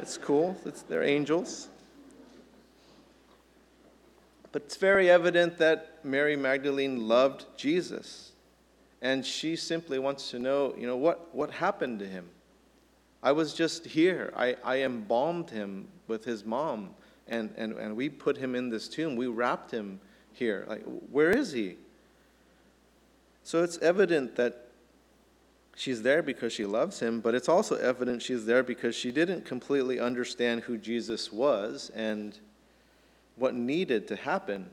it's 0.00 0.16
cool. 0.16 0.56
It's, 0.64 0.82
they're 0.82 1.02
angels. 1.02 1.68
But 4.52 4.62
it's 4.62 4.76
very 4.76 5.10
evident 5.10 5.58
that 5.58 6.04
Mary 6.04 6.36
Magdalene 6.36 7.06
loved 7.06 7.46
Jesus. 7.56 8.32
And 9.02 9.24
she 9.24 9.56
simply 9.56 9.98
wants 9.98 10.30
to 10.30 10.38
know, 10.38 10.74
you 10.76 10.86
know, 10.86 10.96
what, 10.96 11.34
what 11.34 11.50
happened 11.50 11.98
to 12.00 12.06
him? 12.06 12.28
I 13.22 13.32
was 13.32 13.54
just 13.54 13.86
here. 13.86 14.32
I, 14.36 14.56
I 14.64 14.78
embalmed 14.78 15.50
him 15.50 15.88
with 16.08 16.24
his 16.24 16.44
mom, 16.44 16.90
and, 17.28 17.52
and, 17.56 17.74
and 17.74 17.94
we 17.94 18.08
put 18.08 18.36
him 18.36 18.54
in 18.54 18.70
this 18.70 18.88
tomb. 18.88 19.14
We 19.14 19.26
wrapped 19.26 19.70
him 19.70 20.00
here. 20.32 20.64
Like, 20.66 20.82
where 21.10 21.30
is 21.30 21.52
he? 21.52 21.76
So 23.42 23.62
it's 23.62 23.78
evident 23.78 24.36
that 24.36 24.70
She's 25.80 26.02
there 26.02 26.22
because 26.22 26.52
she 26.52 26.66
loves 26.66 27.00
him, 27.00 27.20
but 27.20 27.34
it's 27.34 27.48
also 27.48 27.76
evident 27.76 28.20
she's 28.20 28.44
there 28.44 28.62
because 28.62 28.94
she 28.94 29.10
didn't 29.10 29.46
completely 29.46 29.98
understand 29.98 30.60
who 30.60 30.76
Jesus 30.76 31.32
was 31.32 31.90
and 31.94 32.38
what 33.36 33.54
needed 33.54 34.06
to 34.08 34.16
happen. 34.16 34.68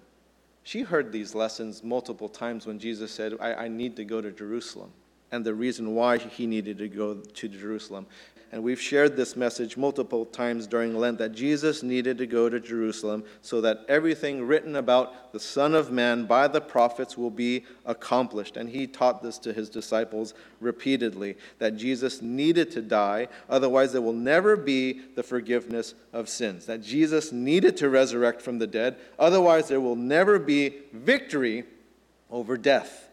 She 0.64 0.82
heard 0.82 1.14
these 1.14 1.34
lessons 1.34 1.82
multiple 1.82 2.28
times 2.28 2.66
when 2.66 2.78
Jesus 2.78 3.10
said, 3.10 3.36
I, 3.40 3.54
I 3.54 3.68
need 3.70 3.96
to 3.96 4.04
go 4.04 4.20
to 4.20 4.32
Jerusalem, 4.32 4.92
and 5.32 5.46
the 5.46 5.54
reason 5.54 5.96
why 5.96 6.18
he 6.18 6.46
needed 6.46 6.78
to 6.80 6.90
go 6.90 7.14
to 7.16 7.48
Jerusalem 7.48 8.06
and 8.52 8.64
we've 8.64 8.80
shared 8.80 9.18
this 9.18 9.36
message 9.36 9.76
multiple 9.76 10.26
times 10.26 10.68
during 10.68 10.96
Lent 10.96 11.18
that 11.18 11.34
Jesus 11.34 11.84
needed 11.84 12.18
to 12.20 12.26
go 12.26 12.48
to 12.48 12.62
Jerusalem 12.62 13.26
so 13.42 13.60
that 13.62 13.80
everything 13.90 14.48
written 14.48 14.78
about 14.78 15.34
the 15.34 15.40
Son 15.40 15.76
of 15.76 15.92
Man 15.92 16.26
by 16.26 16.48
the 16.48 16.62
prophets 16.62 17.18
will 17.18 17.30
be 17.30 17.66
accomplished. 17.86 18.56
And 18.56 18.70
he 18.70 18.88
taught 18.88 19.22
this 19.22 19.38
to 19.40 19.52
his 19.52 19.70
disciples 19.70 20.34
repeatedly 20.62 21.36
that 21.60 21.76
Jesus 21.76 22.22
needed 22.22 22.72
to 22.72 22.82
die, 22.82 23.28
otherwise, 23.50 23.92
there 23.92 24.02
will 24.02 24.14
never 24.14 24.56
be 24.56 25.02
the 25.16 25.24
forgiveness 25.24 25.94
of 26.14 26.30
sins. 26.30 26.66
That 26.68 26.82
Jesus 26.82 27.34
needed 27.34 27.76
to 27.78 27.90
resurrect 27.90 28.42
from 28.42 28.60
the 28.60 28.68
dead, 28.68 28.96
otherwise, 29.20 29.68
there 29.68 29.82
will 29.82 29.98
never 29.98 30.40
be 30.40 30.74
victory 30.94 31.66
over 32.32 32.58
death, 32.58 33.10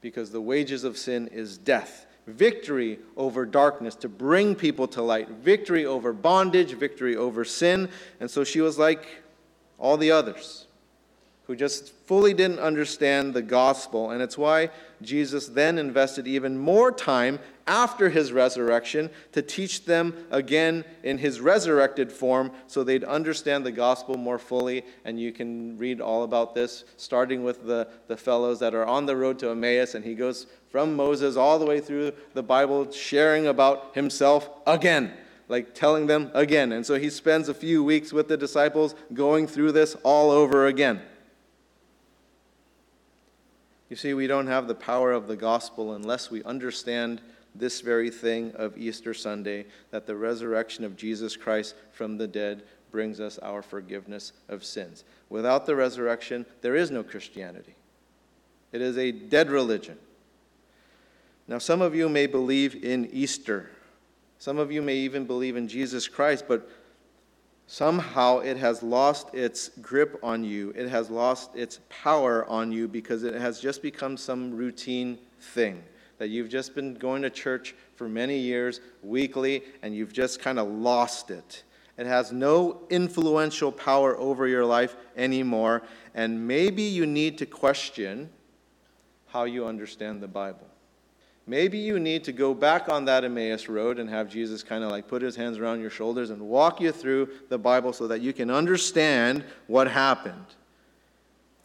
because 0.00 0.30
the 0.30 0.40
wages 0.40 0.84
of 0.84 0.98
sin 0.98 1.28
is 1.28 1.58
death 1.58 2.03
victory 2.26 2.98
over 3.16 3.44
darkness, 3.44 3.94
to 3.96 4.08
bring 4.08 4.54
people 4.54 4.88
to 4.88 5.02
light, 5.02 5.28
victory 5.28 5.84
over 5.84 6.12
bondage, 6.12 6.72
victory 6.72 7.16
over 7.16 7.44
sin. 7.44 7.88
And 8.20 8.30
so 8.30 8.44
she 8.44 8.60
was 8.60 8.78
like 8.78 9.06
all 9.78 9.96
the 9.96 10.10
others 10.10 10.66
who 11.46 11.54
just 11.54 11.92
fully 12.06 12.32
didn't 12.32 12.58
understand 12.58 13.34
the 13.34 13.42
gospel. 13.42 14.10
And 14.10 14.22
it's 14.22 14.38
why 14.38 14.70
Jesus 15.02 15.46
then 15.46 15.78
invested 15.78 16.26
even 16.26 16.56
more 16.56 16.90
time 16.90 17.38
after 17.66 18.08
his 18.08 18.32
resurrection 18.32 19.10
to 19.32 19.42
teach 19.42 19.84
them 19.84 20.14
again 20.30 20.84
in 21.02 21.18
his 21.18 21.40
resurrected 21.40 22.10
form 22.10 22.50
so 22.66 22.82
they'd 22.82 23.04
understand 23.04 23.64
the 23.64 23.72
gospel 23.72 24.16
more 24.16 24.38
fully. 24.38 24.84
And 25.04 25.20
you 25.20 25.32
can 25.32 25.76
read 25.76 26.00
all 26.00 26.22
about 26.22 26.54
this, 26.54 26.84
starting 26.96 27.44
with 27.44 27.66
the, 27.66 27.88
the 28.06 28.16
fellows 28.16 28.58
that 28.60 28.74
are 28.74 28.86
on 28.86 29.04
the 29.04 29.16
road 29.16 29.38
to 29.40 29.50
Emmaus. 29.50 29.94
And 29.94 30.04
he 30.04 30.14
goes 30.14 30.46
from 30.74 30.96
Moses 30.96 31.36
all 31.36 31.60
the 31.60 31.64
way 31.64 31.78
through 31.78 32.10
the 32.32 32.42
Bible, 32.42 32.90
sharing 32.90 33.46
about 33.46 33.94
himself 33.94 34.50
again 34.66 35.12
like 35.48 35.72
telling 35.72 36.08
them 36.08 36.32
again. 36.34 36.72
And 36.72 36.84
so 36.84 36.98
he 36.98 37.10
spends 37.10 37.48
a 37.48 37.54
few 37.54 37.84
weeks 37.84 38.12
with 38.12 38.26
the 38.26 38.36
disciples 38.36 38.96
going 39.12 39.46
through 39.46 39.70
this 39.70 39.94
all 40.02 40.32
over 40.32 40.66
again. 40.66 41.00
You 43.88 43.94
see, 43.94 44.14
we 44.14 44.26
don't 44.26 44.48
have 44.48 44.66
the 44.66 44.74
power 44.74 45.12
of 45.12 45.28
the 45.28 45.36
gospel 45.36 45.92
unless 45.92 46.28
we 46.28 46.42
understand 46.42 47.20
this 47.54 47.80
very 47.80 48.10
thing 48.10 48.50
of 48.56 48.76
Easter 48.76 49.14
Sunday 49.14 49.66
that 49.92 50.08
the 50.08 50.16
resurrection 50.16 50.82
of 50.82 50.96
Jesus 50.96 51.36
Christ 51.36 51.76
from 51.92 52.18
the 52.18 52.26
dead 52.26 52.64
brings 52.90 53.20
us 53.20 53.38
our 53.38 53.62
forgiveness 53.62 54.32
of 54.48 54.64
sins. 54.64 55.04
Without 55.28 55.66
the 55.66 55.76
resurrection, 55.76 56.44
there 56.62 56.74
is 56.74 56.90
no 56.90 57.04
Christianity, 57.04 57.76
it 58.72 58.80
is 58.80 58.98
a 58.98 59.12
dead 59.12 59.50
religion. 59.50 59.98
Now, 61.46 61.58
some 61.58 61.82
of 61.82 61.94
you 61.94 62.08
may 62.08 62.26
believe 62.26 62.84
in 62.84 63.06
Easter. 63.12 63.70
Some 64.38 64.58
of 64.58 64.72
you 64.72 64.80
may 64.82 64.96
even 64.96 65.26
believe 65.26 65.56
in 65.56 65.68
Jesus 65.68 66.08
Christ, 66.08 66.46
but 66.48 66.68
somehow 67.66 68.38
it 68.38 68.56
has 68.56 68.82
lost 68.82 69.34
its 69.34 69.68
grip 69.80 70.18
on 70.22 70.44
you. 70.44 70.72
It 70.76 70.88
has 70.88 71.10
lost 71.10 71.54
its 71.54 71.80
power 71.88 72.46
on 72.46 72.72
you 72.72 72.88
because 72.88 73.24
it 73.24 73.34
has 73.34 73.60
just 73.60 73.82
become 73.82 74.16
some 74.16 74.54
routine 74.54 75.18
thing 75.40 75.82
that 76.18 76.28
you've 76.28 76.48
just 76.48 76.74
been 76.74 76.94
going 76.94 77.22
to 77.22 77.30
church 77.30 77.74
for 77.96 78.08
many 78.08 78.38
years, 78.38 78.80
weekly, 79.02 79.62
and 79.82 79.94
you've 79.94 80.12
just 80.12 80.40
kind 80.40 80.58
of 80.58 80.68
lost 80.68 81.30
it. 81.30 81.64
It 81.96 82.06
has 82.06 82.32
no 82.32 82.82
influential 82.90 83.70
power 83.70 84.16
over 84.16 84.48
your 84.48 84.64
life 84.64 84.96
anymore, 85.16 85.82
and 86.14 86.46
maybe 86.46 86.82
you 86.82 87.06
need 87.06 87.38
to 87.38 87.46
question 87.46 88.30
how 89.26 89.44
you 89.44 89.66
understand 89.66 90.22
the 90.22 90.28
Bible. 90.28 90.66
Maybe 91.46 91.76
you 91.76 92.00
need 92.00 92.24
to 92.24 92.32
go 92.32 92.54
back 92.54 92.88
on 92.88 93.04
that 93.04 93.22
Emmaus 93.22 93.68
road 93.68 93.98
and 93.98 94.08
have 94.08 94.30
Jesus 94.30 94.62
kind 94.62 94.82
of 94.82 94.90
like 94.90 95.08
put 95.08 95.20
his 95.20 95.36
hands 95.36 95.58
around 95.58 95.80
your 95.80 95.90
shoulders 95.90 96.30
and 96.30 96.40
walk 96.40 96.80
you 96.80 96.90
through 96.90 97.28
the 97.50 97.58
Bible 97.58 97.92
so 97.92 98.06
that 98.06 98.22
you 98.22 98.32
can 98.32 98.50
understand 98.50 99.44
what 99.66 99.90
happened. 99.90 100.46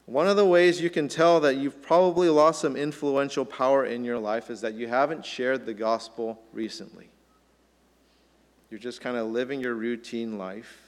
One 0.06 0.28
of 0.28 0.36
the 0.36 0.46
ways 0.46 0.82
you 0.82 0.89
can 0.89 1.08
tell 1.08 1.39
that 1.42 1.58
you've 1.58 1.82
probably 1.82 2.30
lost 2.30 2.62
some 2.62 2.76
influential 2.76 3.46
power 3.46 3.86
in 3.86 4.04
your 4.04 4.18
life 4.18 4.50
is 4.50 4.60
that 4.62 4.74
you 4.74 4.88
haven't 4.88 5.24
shared 5.24 5.65
the 5.65 5.74
gospel 5.74 6.42
recently. 6.52 7.10
You're 8.70 8.80
just 8.80 9.02
kind 9.02 9.15
of 9.15 9.28
living 9.28 9.62
your 9.62 9.76
routine 9.76 10.38
life. 10.38 10.82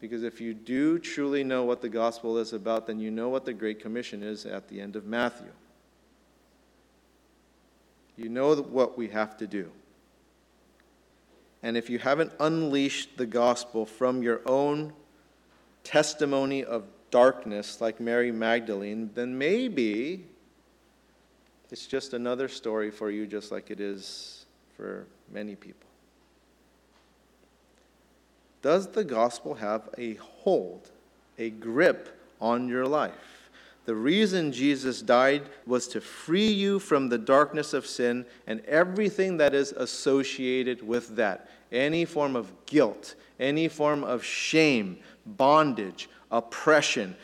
Because 0.00 0.22
if 0.22 0.40
you 0.40 0.52
do 0.52 0.98
truly 0.98 1.44
know 1.44 1.64
what 1.64 1.80
the 1.80 1.88
gospel 1.88 2.38
is 2.38 2.52
about, 2.52 2.86
then 2.86 2.98
you 2.98 3.10
know 3.10 3.28
what 3.28 3.44
the 3.44 3.54
Great 3.54 3.80
Commission 3.80 4.22
is 4.22 4.46
at 4.46 4.68
the 4.68 4.80
end 4.80 4.96
of 4.96 5.06
Matthew. 5.06 5.52
You 8.16 8.28
know 8.28 8.54
what 8.54 8.96
we 8.96 9.08
have 9.08 9.36
to 9.38 9.46
do. 9.46 9.70
And 11.62 11.76
if 11.76 11.90
you 11.90 11.98
haven't 11.98 12.32
unleashed 12.38 13.16
the 13.16 13.26
gospel 13.26 13.86
from 13.86 14.22
your 14.22 14.40
own 14.46 14.92
testimony 15.84 16.64
of 16.64 16.84
darkness, 17.10 17.80
like 17.80 18.00
Mary 18.00 18.32
Magdalene, 18.32 19.10
then 19.14 19.36
maybe 19.36 20.24
it's 21.70 21.86
just 21.86 22.14
another 22.14 22.48
story 22.48 22.90
for 22.90 23.10
you, 23.10 23.26
just 23.26 23.50
like 23.50 23.70
it 23.70 23.80
is 23.80 24.46
for 24.76 25.06
many 25.32 25.56
people. 25.56 25.88
Does 28.62 28.88
the 28.88 29.04
gospel 29.04 29.54
have 29.54 29.88
a 29.98 30.14
hold, 30.14 30.90
a 31.38 31.50
grip 31.50 32.20
on 32.40 32.68
your 32.68 32.86
life? 32.86 33.35
The 33.86 33.94
reason 33.94 34.52
Jesus 34.52 35.00
died 35.00 35.48
was 35.64 35.86
to 35.88 36.00
free 36.00 36.48
you 36.48 36.80
from 36.80 37.08
the 37.08 37.18
darkness 37.18 37.72
of 37.72 37.86
sin 37.86 38.26
and 38.46 38.60
everything 38.66 39.36
that 39.36 39.54
is 39.54 39.70
associated 39.72 40.86
with 40.86 41.14
that. 41.16 41.48
Any 41.70 42.04
form 42.04 42.34
of 42.34 42.52
guilt, 42.66 43.14
any 43.38 43.68
form 43.68 44.02
of 44.02 44.24
shame, 44.24 44.98
bondage, 45.24 46.08
oppression. 46.32 47.16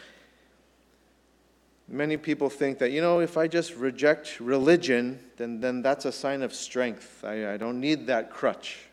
Many 1.88 2.16
people 2.16 2.48
think 2.48 2.78
that, 2.78 2.92
you 2.92 3.00
know, 3.00 3.18
if 3.18 3.36
I 3.36 3.48
just 3.48 3.74
reject 3.74 4.38
religion, 4.38 5.18
then, 5.36 5.60
then 5.60 5.82
that's 5.82 6.04
a 6.04 6.12
sign 6.12 6.42
of 6.42 6.54
strength. 6.54 7.24
I, 7.24 7.54
I 7.54 7.56
don't 7.56 7.80
need 7.80 8.06
that 8.06 8.30
crutch. 8.30 8.86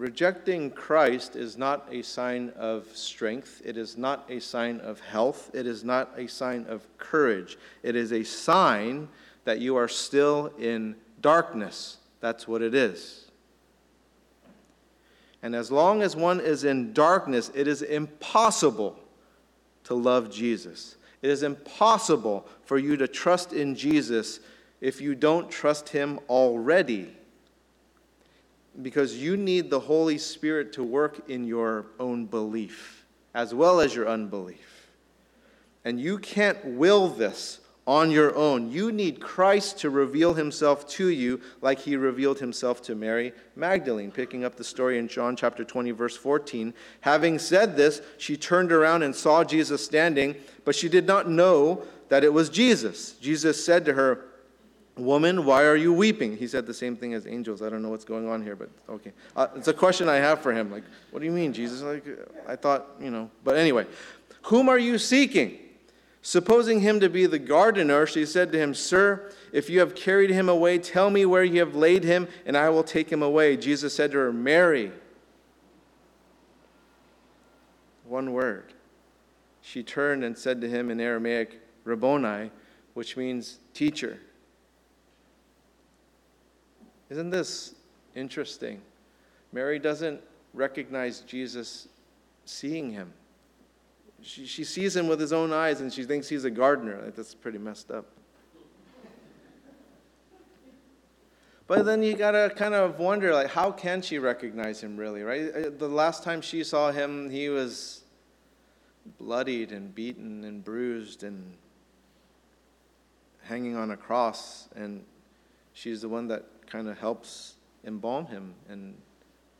Rejecting 0.00 0.70
Christ 0.70 1.36
is 1.36 1.58
not 1.58 1.86
a 1.90 2.00
sign 2.00 2.54
of 2.56 2.86
strength. 2.96 3.60
It 3.62 3.76
is 3.76 3.98
not 3.98 4.24
a 4.30 4.40
sign 4.40 4.80
of 4.80 4.98
health. 4.98 5.50
It 5.52 5.66
is 5.66 5.84
not 5.84 6.08
a 6.16 6.26
sign 6.26 6.64
of 6.70 6.86
courage. 6.96 7.58
It 7.82 7.94
is 7.94 8.10
a 8.10 8.24
sign 8.24 9.08
that 9.44 9.58
you 9.58 9.76
are 9.76 9.88
still 9.88 10.54
in 10.58 10.96
darkness. 11.20 11.98
That's 12.20 12.48
what 12.48 12.62
it 12.62 12.74
is. 12.74 13.30
And 15.42 15.54
as 15.54 15.70
long 15.70 16.00
as 16.00 16.16
one 16.16 16.40
is 16.40 16.64
in 16.64 16.94
darkness, 16.94 17.50
it 17.54 17.68
is 17.68 17.82
impossible 17.82 18.98
to 19.84 19.92
love 19.92 20.30
Jesus. 20.30 20.96
It 21.20 21.28
is 21.28 21.42
impossible 21.42 22.48
for 22.64 22.78
you 22.78 22.96
to 22.96 23.06
trust 23.06 23.52
in 23.52 23.74
Jesus 23.74 24.40
if 24.80 25.02
you 25.02 25.14
don't 25.14 25.50
trust 25.50 25.90
him 25.90 26.20
already 26.30 27.18
because 28.82 29.16
you 29.16 29.36
need 29.36 29.70
the 29.70 29.80
Holy 29.80 30.18
Spirit 30.18 30.72
to 30.74 30.84
work 30.84 31.28
in 31.28 31.44
your 31.44 31.86
own 31.98 32.26
belief 32.26 33.04
as 33.34 33.54
well 33.54 33.80
as 33.80 33.94
your 33.94 34.08
unbelief. 34.08 34.88
And 35.84 36.00
you 36.00 36.18
can't 36.18 36.62
will 36.64 37.08
this 37.08 37.60
on 37.86 38.10
your 38.10 38.36
own. 38.36 38.70
You 38.70 38.92
need 38.92 39.20
Christ 39.20 39.78
to 39.78 39.90
reveal 39.90 40.34
himself 40.34 40.86
to 40.90 41.08
you 41.08 41.40
like 41.62 41.78
he 41.78 41.96
revealed 41.96 42.38
himself 42.38 42.82
to 42.82 42.94
Mary 42.94 43.32
Magdalene. 43.56 44.10
Picking 44.10 44.44
up 44.44 44.56
the 44.56 44.64
story 44.64 44.98
in 44.98 45.08
John 45.08 45.36
chapter 45.36 45.64
20, 45.64 45.90
verse 45.92 46.16
14. 46.16 46.74
Having 47.00 47.38
said 47.38 47.76
this, 47.76 48.02
she 48.18 48.36
turned 48.36 48.72
around 48.72 49.02
and 49.02 49.14
saw 49.14 49.42
Jesus 49.42 49.84
standing, 49.84 50.36
but 50.64 50.74
she 50.74 50.88
did 50.88 51.06
not 51.06 51.28
know 51.28 51.82
that 52.10 52.24
it 52.24 52.32
was 52.32 52.50
Jesus. 52.50 53.12
Jesus 53.14 53.64
said 53.64 53.84
to 53.86 53.94
her, 53.94 54.26
Woman, 55.04 55.44
why 55.44 55.64
are 55.64 55.76
you 55.76 55.92
weeping? 55.92 56.36
He 56.36 56.46
said 56.46 56.66
the 56.66 56.74
same 56.74 56.96
thing 56.96 57.14
as 57.14 57.26
angels. 57.26 57.62
I 57.62 57.68
don't 57.68 57.82
know 57.82 57.88
what's 57.88 58.04
going 58.04 58.28
on 58.28 58.42
here, 58.42 58.56
but 58.56 58.68
okay. 58.88 59.12
Uh, 59.34 59.48
it's 59.56 59.68
a 59.68 59.72
question 59.72 60.08
I 60.08 60.16
have 60.16 60.40
for 60.40 60.52
him. 60.52 60.70
Like, 60.70 60.84
what 61.10 61.20
do 61.20 61.26
you 61.26 61.32
mean, 61.32 61.52
Jesus? 61.52 61.82
Like, 61.82 62.04
I 62.46 62.56
thought, 62.56 62.86
you 63.00 63.10
know. 63.10 63.30
But 63.44 63.56
anyway, 63.56 63.86
whom 64.42 64.68
are 64.68 64.78
you 64.78 64.98
seeking? 64.98 65.58
Supposing 66.22 66.80
him 66.80 67.00
to 67.00 67.08
be 67.08 67.26
the 67.26 67.38
gardener, 67.38 68.06
she 68.06 68.26
said 68.26 68.52
to 68.52 68.58
him, 68.58 68.74
Sir, 68.74 69.32
if 69.52 69.70
you 69.70 69.80
have 69.80 69.94
carried 69.94 70.30
him 70.30 70.48
away, 70.50 70.78
tell 70.78 71.08
me 71.08 71.24
where 71.24 71.44
you 71.44 71.60
have 71.60 71.74
laid 71.74 72.04
him, 72.04 72.28
and 72.44 72.56
I 72.56 72.68
will 72.68 72.84
take 72.84 73.10
him 73.10 73.22
away. 73.22 73.56
Jesus 73.56 73.94
said 73.94 74.12
to 74.12 74.18
her, 74.18 74.32
Mary. 74.32 74.92
One 78.04 78.32
word. 78.32 78.74
She 79.62 79.82
turned 79.82 80.24
and 80.24 80.36
said 80.36 80.60
to 80.60 80.68
him 80.68 80.90
in 80.90 81.00
Aramaic, 81.00 81.60
Rabboni, 81.84 82.50
which 82.92 83.16
means 83.16 83.58
teacher. 83.72 84.18
Isn't 87.10 87.30
this 87.30 87.74
interesting? 88.14 88.80
Mary 89.52 89.78
doesn't 89.78 90.20
recognize 90.54 91.20
Jesus 91.20 91.88
seeing 92.44 92.90
him. 92.90 93.12
She, 94.22 94.46
she 94.46 94.64
sees 94.64 94.94
him 94.94 95.08
with 95.08 95.20
his 95.20 95.32
own 95.32 95.52
eyes 95.52 95.80
and 95.80 95.92
she 95.92 96.04
thinks 96.04 96.28
he's 96.28 96.44
a 96.44 96.50
gardener. 96.50 97.10
That's 97.10 97.34
pretty 97.34 97.58
messed 97.58 97.90
up. 97.90 98.06
But 101.66 101.84
then 101.84 102.02
you 102.02 102.16
gotta 102.16 102.52
kind 102.54 102.74
of 102.74 102.98
wonder, 102.98 103.32
like, 103.32 103.46
how 103.46 103.70
can 103.70 104.02
she 104.02 104.18
recognize 104.18 104.80
him 104.80 104.96
really, 104.96 105.22
right? 105.22 105.54
Uh, 105.54 105.70
the 105.78 105.88
last 105.88 106.24
time 106.24 106.40
she 106.40 106.64
saw 106.64 106.90
him, 106.90 107.30
he 107.30 107.48
was 107.48 108.02
bloodied 109.18 109.70
and 109.70 109.94
beaten 109.94 110.42
and 110.42 110.64
bruised 110.64 111.22
and 111.22 111.54
hanging 113.42 113.76
on 113.76 113.92
a 113.92 113.96
cross, 113.96 114.68
and 114.74 115.04
she's 115.72 116.00
the 116.00 116.08
one 116.08 116.26
that 116.26 116.44
kind 116.70 116.88
of 116.88 116.98
helps 116.98 117.54
embalm 117.84 118.26
him 118.26 118.54
and 118.68 118.94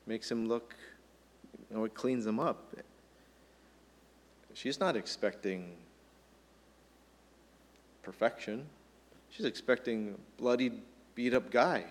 makes 0.06 0.30
him 0.30 0.48
look, 0.48 0.74
you 1.68 1.76
know, 1.76 1.84
it 1.84 1.94
cleans 1.94 2.26
him 2.26 2.40
up. 2.40 2.74
She's 4.54 4.80
not 4.80 4.96
expecting 4.96 5.72
perfection. 8.02 8.66
She's 9.30 9.46
expecting 9.46 10.14
a 10.14 10.40
bloodied, 10.40 10.80
beat 11.14 11.34
up 11.34 11.50
guy 11.50 11.84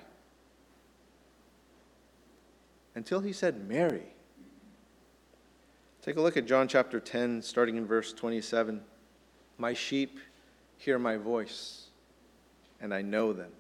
until 2.96 3.22
he 3.22 3.32
said, 3.32 3.68
Mary. 3.68 4.04
Take 6.02 6.18
a 6.18 6.22
look 6.22 6.38
at 6.38 6.46
John 6.46 6.68
chapter 6.68 7.00
10, 7.00 7.42
starting 7.42 7.78
in 7.78 7.86
verse 7.86 8.14
27. 8.14 8.82
My 9.58 9.74
sheep 9.74 10.20
hear 10.78 10.98
my 10.98 11.18
voice, 11.18 11.88
and 12.82 12.94
I 12.94 13.02
know 13.02 13.32
them, 13.34 13.52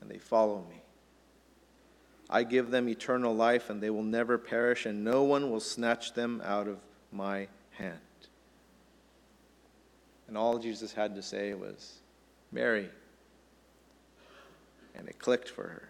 and 0.00 0.10
they 0.10 0.18
follow 0.18 0.64
me. 0.68 0.82
I 2.28 2.42
give 2.42 2.70
them 2.70 2.88
eternal 2.88 3.34
life, 3.34 3.70
and 3.70 3.80
they 3.80 3.90
will 3.90 4.02
never 4.02 4.36
perish, 4.36 4.86
and 4.86 5.04
no 5.04 5.22
one 5.22 5.50
will 5.50 5.60
snatch 5.60 6.14
them 6.14 6.42
out 6.44 6.66
of 6.66 6.78
my 7.12 7.48
hand. 7.70 8.00
And 10.28 10.36
all 10.36 10.58
Jesus 10.58 10.92
had 10.92 11.14
to 11.14 11.22
say 11.22 11.54
was, 11.54 11.98
Mary. 12.50 12.88
And 14.94 15.08
it 15.08 15.18
clicked 15.18 15.48
for 15.48 15.62
her. 15.62 15.88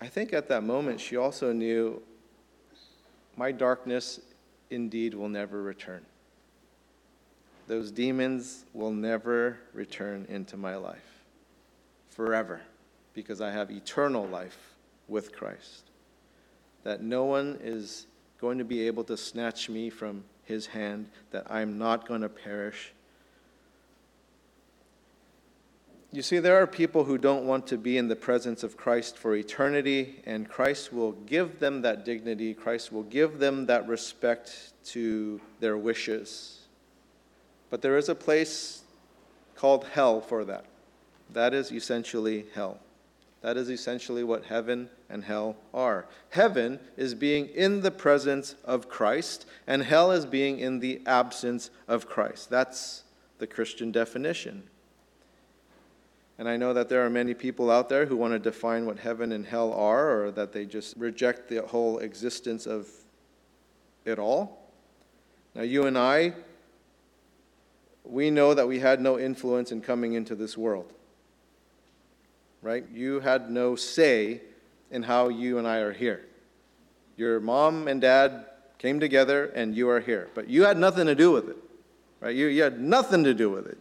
I 0.00 0.06
think 0.06 0.32
at 0.32 0.48
that 0.48 0.62
moment 0.62 1.00
she 1.00 1.16
also 1.16 1.52
knew 1.52 2.02
my 3.36 3.52
darkness 3.52 4.20
indeed 4.70 5.14
will 5.14 5.28
never 5.28 5.62
return. 5.62 6.04
Those 7.66 7.90
demons 7.90 8.64
will 8.74 8.92
never 8.92 9.58
return 9.72 10.26
into 10.28 10.56
my 10.56 10.76
life 10.76 11.24
forever 12.10 12.60
because 13.14 13.40
I 13.40 13.50
have 13.50 13.70
eternal 13.70 14.26
life 14.26 14.74
with 15.08 15.34
Christ. 15.34 15.90
That 16.82 17.02
no 17.02 17.24
one 17.24 17.58
is 17.62 18.06
going 18.40 18.58
to 18.58 18.64
be 18.64 18.86
able 18.86 19.04
to 19.04 19.16
snatch 19.16 19.70
me 19.70 19.88
from 19.88 20.24
his 20.44 20.66
hand, 20.66 21.08
that 21.30 21.50
I'm 21.50 21.78
not 21.78 22.06
going 22.06 22.20
to 22.20 22.28
perish, 22.28 22.92
You 26.14 26.22
see, 26.22 26.38
there 26.38 26.62
are 26.62 26.66
people 26.68 27.02
who 27.02 27.18
don't 27.18 27.44
want 27.44 27.66
to 27.66 27.76
be 27.76 27.98
in 27.98 28.06
the 28.06 28.14
presence 28.14 28.62
of 28.62 28.76
Christ 28.76 29.18
for 29.18 29.34
eternity, 29.34 30.22
and 30.24 30.48
Christ 30.48 30.92
will 30.92 31.10
give 31.10 31.58
them 31.58 31.82
that 31.82 32.04
dignity. 32.04 32.54
Christ 32.54 32.92
will 32.92 33.02
give 33.02 33.40
them 33.40 33.66
that 33.66 33.88
respect 33.88 34.74
to 34.90 35.40
their 35.58 35.76
wishes. 35.76 36.63
But 37.74 37.82
there 37.82 37.98
is 37.98 38.08
a 38.08 38.14
place 38.14 38.82
called 39.56 39.84
hell 39.86 40.20
for 40.20 40.44
that. 40.44 40.64
That 41.32 41.52
is 41.52 41.72
essentially 41.72 42.46
hell. 42.54 42.78
That 43.40 43.56
is 43.56 43.68
essentially 43.68 44.22
what 44.22 44.44
heaven 44.44 44.88
and 45.10 45.24
hell 45.24 45.56
are. 45.74 46.06
Heaven 46.30 46.78
is 46.96 47.16
being 47.16 47.48
in 47.48 47.80
the 47.80 47.90
presence 47.90 48.54
of 48.64 48.88
Christ, 48.88 49.46
and 49.66 49.82
hell 49.82 50.12
is 50.12 50.24
being 50.24 50.60
in 50.60 50.78
the 50.78 51.02
absence 51.04 51.70
of 51.88 52.06
Christ. 52.06 52.48
That's 52.48 53.02
the 53.38 53.46
Christian 53.48 53.90
definition. 53.90 54.62
And 56.38 56.48
I 56.48 56.56
know 56.56 56.74
that 56.74 56.88
there 56.88 57.04
are 57.04 57.10
many 57.10 57.34
people 57.34 57.72
out 57.72 57.88
there 57.88 58.06
who 58.06 58.16
want 58.16 58.34
to 58.34 58.38
define 58.38 58.86
what 58.86 59.00
heaven 59.00 59.32
and 59.32 59.44
hell 59.44 59.72
are, 59.72 60.22
or 60.22 60.30
that 60.30 60.52
they 60.52 60.64
just 60.64 60.96
reject 60.96 61.48
the 61.48 61.62
whole 61.62 61.98
existence 61.98 62.68
of 62.68 62.88
it 64.04 64.20
all. 64.20 64.62
Now, 65.56 65.62
you 65.62 65.86
and 65.86 65.98
I, 65.98 66.34
we 68.04 68.30
know 68.30 68.54
that 68.54 68.68
we 68.68 68.80
had 68.80 69.00
no 69.00 69.18
influence 69.18 69.72
in 69.72 69.80
coming 69.80 70.12
into 70.12 70.34
this 70.34 70.56
world. 70.56 70.92
Right? 72.62 72.84
You 72.92 73.20
had 73.20 73.50
no 73.50 73.76
say 73.76 74.42
in 74.90 75.02
how 75.02 75.28
you 75.28 75.58
and 75.58 75.66
I 75.66 75.78
are 75.78 75.92
here. 75.92 76.26
Your 77.16 77.40
mom 77.40 77.88
and 77.88 78.00
dad 78.00 78.46
came 78.78 79.00
together 79.00 79.46
and 79.46 79.74
you 79.74 79.88
are 79.88 80.00
here. 80.00 80.28
But 80.34 80.48
you 80.48 80.64
had 80.64 80.78
nothing 80.78 81.06
to 81.06 81.14
do 81.14 81.30
with 81.30 81.48
it. 81.48 81.56
Right? 82.20 82.34
You, 82.34 82.46
you 82.46 82.62
had 82.62 82.80
nothing 82.80 83.24
to 83.24 83.34
do 83.34 83.50
with 83.50 83.66
it. 83.66 83.78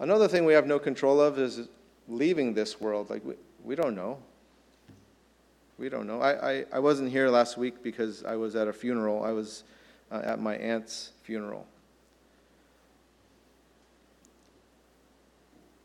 Another 0.00 0.26
thing 0.26 0.44
we 0.44 0.52
have 0.52 0.66
no 0.66 0.80
control 0.80 1.20
of 1.20 1.38
is 1.38 1.68
leaving 2.08 2.54
this 2.54 2.80
world. 2.80 3.08
Like, 3.08 3.24
we, 3.24 3.34
we 3.62 3.76
don't 3.76 3.94
know. 3.94 4.18
We 5.78 5.88
don't 5.88 6.06
know. 6.06 6.20
I, 6.20 6.50
I, 6.50 6.64
I 6.72 6.78
wasn't 6.80 7.10
here 7.10 7.28
last 7.28 7.56
week 7.56 7.82
because 7.82 8.24
I 8.24 8.34
was 8.34 8.56
at 8.56 8.66
a 8.66 8.72
funeral. 8.72 9.22
I 9.22 9.30
was 9.30 9.62
uh, 10.12 10.20
at 10.24 10.40
my 10.40 10.54
aunt's 10.56 11.12
funeral. 11.22 11.66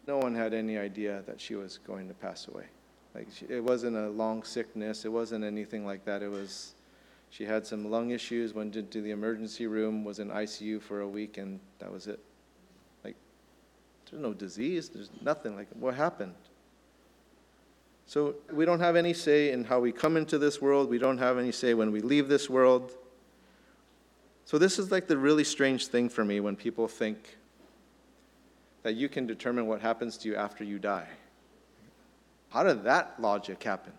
No 0.05 0.17
one 0.17 0.35
had 0.35 0.53
any 0.53 0.77
idea 0.77 1.23
that 1.25 1.39
she 1.39 1.55
was 1.55 1.79
going 1.79 2.07
to 2.07 2.13
pass 2.13 2.47
away. 2.47 2.65
Like, 3.15 3.27
she, 3.33 3.45
it 3.45 3.63
wasn't 3.63 3.95
a 3.97 4.09
long 4.09 4.43
sickness, 4.43 5.05
it 5.05 5.11
wasn't 5.11 5.43
anything 5.43 5.85
like 5.85 6.05
that. 6.05 6.21
It 6.21 6.29
was, 6.29 6.73
she 7.29 7.45
had 7.45 7.65
some 7.65 7.89
lung 7.89 8.11
issues, 8.11 8.53
went 8.53 8.75
into 8.75 9.01
the 9.01 9.11
emergency 9.11 9.65
room, 9.65 10.03
was 10.03 10.19
in 10.19 10.29
ICU 10.29 10.81
for 10.81 11.01
a 11.01 11.07
week, 11.07 11.37
and 11.37 11.59
that 11.79 11.91
was 11.91 12.07
it. 12.07 12.19
Like, 13.03 13.15
there's 14.09 14.21
no 14.21 14.33
disease, 14.33 14.89
there's 14.89 15.09
nothing 15.21 15.55
like 15.55 15.67
what 15.73 15.95
happened. 15.95 16.35
So 18.05 18.35
we 18.53 18.63
don't 18.63 18.79
have 18.79 18.95
any 18.95 19.13
say 19.13 19.51
in 19.51 19.65
how 19.65 19.79
we 19.79 19.91
come 19.91 20.15
into 20.15 20.37
this 20.37 20.61
world, 20.61 20.89
we 20.89 20.97
don't 20.97 21.17
have 21.17 21.37
any 21.37 21.51
say 21.51 21.73
when 21.73 21.91
we 21.91 22.01
leave 22.01 22.29
this 22.29 22.49
world. 22.49 22.93
So 24.47 24.57
this 24.57 24.79
is 24.79 24.93
like 24.93 25.07
the 25.07 25.17
really 25.17 25.43
strange 25.43 25.87
thing 25.87 26.07
for 26.07 26.23
me 26.23 26.39
when 26.39 26.55
people 26.55 26.87
think 26.87 27.35
that 28.83 28.95
you 28.95 29.09
can 29.09 29.27
determine 29.27 29.67
what 29.67 29.81
happens 29.81 30.17
to 30.19 30.29
you 30.29 30.37
after 30.37 30.63
you 30.63 30.79
die. 30.79 31.09
How 32.51 32.63
did 32.63 32.85
that 32.85 33.19
logic 33.19 33.61
happen? 33.61 33.91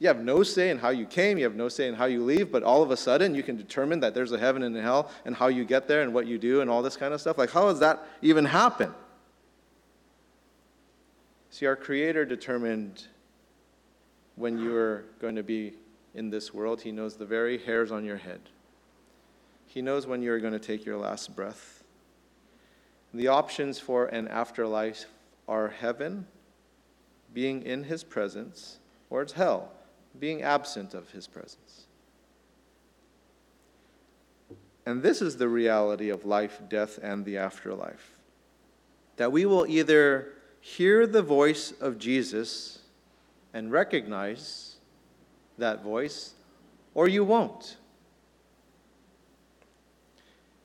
You 0.00 0.08
have 0.08 0.18
no 0.18 0.42
say 0.42 0.70
in 0.70 0.78
how 0.78 0.88
you 0.88 1.06
came, 1.06 1.38
you 1.38 1.44
have 1.44 1.54
no 1.54 1.68
say 1.68 1.86
in 1.86 1.94
how 1.94 2.06
you 2.06 2.24
leave, 2.24 2.50
but 2.50 2.64
all 2.64 2.82
of 2.82 2.90
a 2.90 2.96
sudden 2.96 3.36
you 3.36 3.44
can 3.44 3.56
determine 3.56 4.00
that 4.00 4.14
there's 4.14 4.32
a 4.32 4.38
heaven 4.38 4.64
and 4.64 4.76
a 4.76 4.82
hell 4.82 5.12
and 5.24 5.36
how 5.36 5.46
you 5.46 5.64
get 5.64 5.86
there 5.86 6.02
and 6.02 6.12
what 6.12 6.26
you 6.26 6.38
do 6.38 6.60
and 6.60 6.68
all 6.68 6.82
this 6.82 6.96
kind 6.96 7.14
of 7.14 7.20
stuff. 7.20 7.38
Like, 7.38 7.52
how 7.52 7.66
does 7.66 7.78
that 7.78 8.04
even 8.20 8.44
happen? 8.44 8.92
See, 11.50 11.66
our 11.66 11.76
Creator 11.76 12.24
determined 12.24 13.06
when 14.34 14.58
you 14.58 14.74
are 14.74 15.04
going 15.20 15.36
to 15.36 15.44
be 15.44 15.74
in 16.16 16.30
this 16.30 16.52
world. 16.52 16.82
He 16.82 16.90
knows 16.90 17.14
the 17.14 17.26
very 17.26 17.58
hairs 17.58 17.92
on 17.92 18.04
your 18.04 18.16
head. 18.16 18.40
He 19.74 19.82
knows 19.82 20.06
when 20.06 20.22
you're 20.22 20.38
going 20.38 20.52
to 20.52 20.60
take 20.60 20.86
your 20.86 20.96
last 20.96 21.34
breath. 21.34 21.82
The 23.12 23.26
options 23.26 23.80
for 23.80 24.06
an 24.06 24.28
afterlife 24.28 25.06
are 25.48 25.68
heaven, 25.68 26.28
being 27.32 27.60
in 27.64 27.82
His 27.82 28.04
presence, 28.04 28.78
or 29.10 29.20
it's 29.20 29.32
hell, 29.32 29.72
being 30.20 30.42
absent 30.42 30.94
of 30.94 31.10
His 31.10 31.26
presence. 31.26 31.88
And 34.86 35.02
this 35.02 35.20
is 35.20 35.38
the 35.38 35.48
reality 35.48 36.08
of 36.08 36.24
life, 36.24 36.60
death, 36.68 37.00
and 37.02 37.24
the 37.24 37.38
afterlife. 37.38 38.12
That 39.16 39.32
we 39.32 39.44
will 39.44 39.66
either 39.66 40.34
hear 40.60 41.04
the 41.04 41.22
voice 41.22 41.72
of 41.80 41.98
Jesus 41.98 42.78
and 43.52 43.72
recognize 43.72 44.76
that 45.58 45.82
voice, 45.82 46.34
or 46.94 47.08
you 47.08 47.24
won't. 47.24 47.76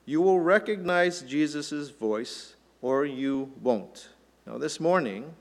You 0.06 0.20
will 0.20 0.40
recognize 0.40 1.22
Jesus' 1.22 1.90
voice, 1.90 2.54
or 2.82 3.04
you 3.04 3.52
won't. 3.62 4.08
Now, 4.46 4.58
this 4.58 4.80
morning, 4.80 5.34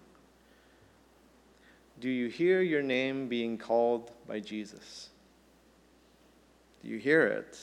do 2.00 2.10
you 2.10 2.28
hear 2.28 2.62
your 2.62 2.82
name 2.82 3.28
being 3.28 3.58
called 3.58 4.12
by 4.28 4.40
Jesus? 4.40 5.10
Do 6.84 6.90
you 6.90 6.98
hear 6.98 7.26
it? 7.26 7.58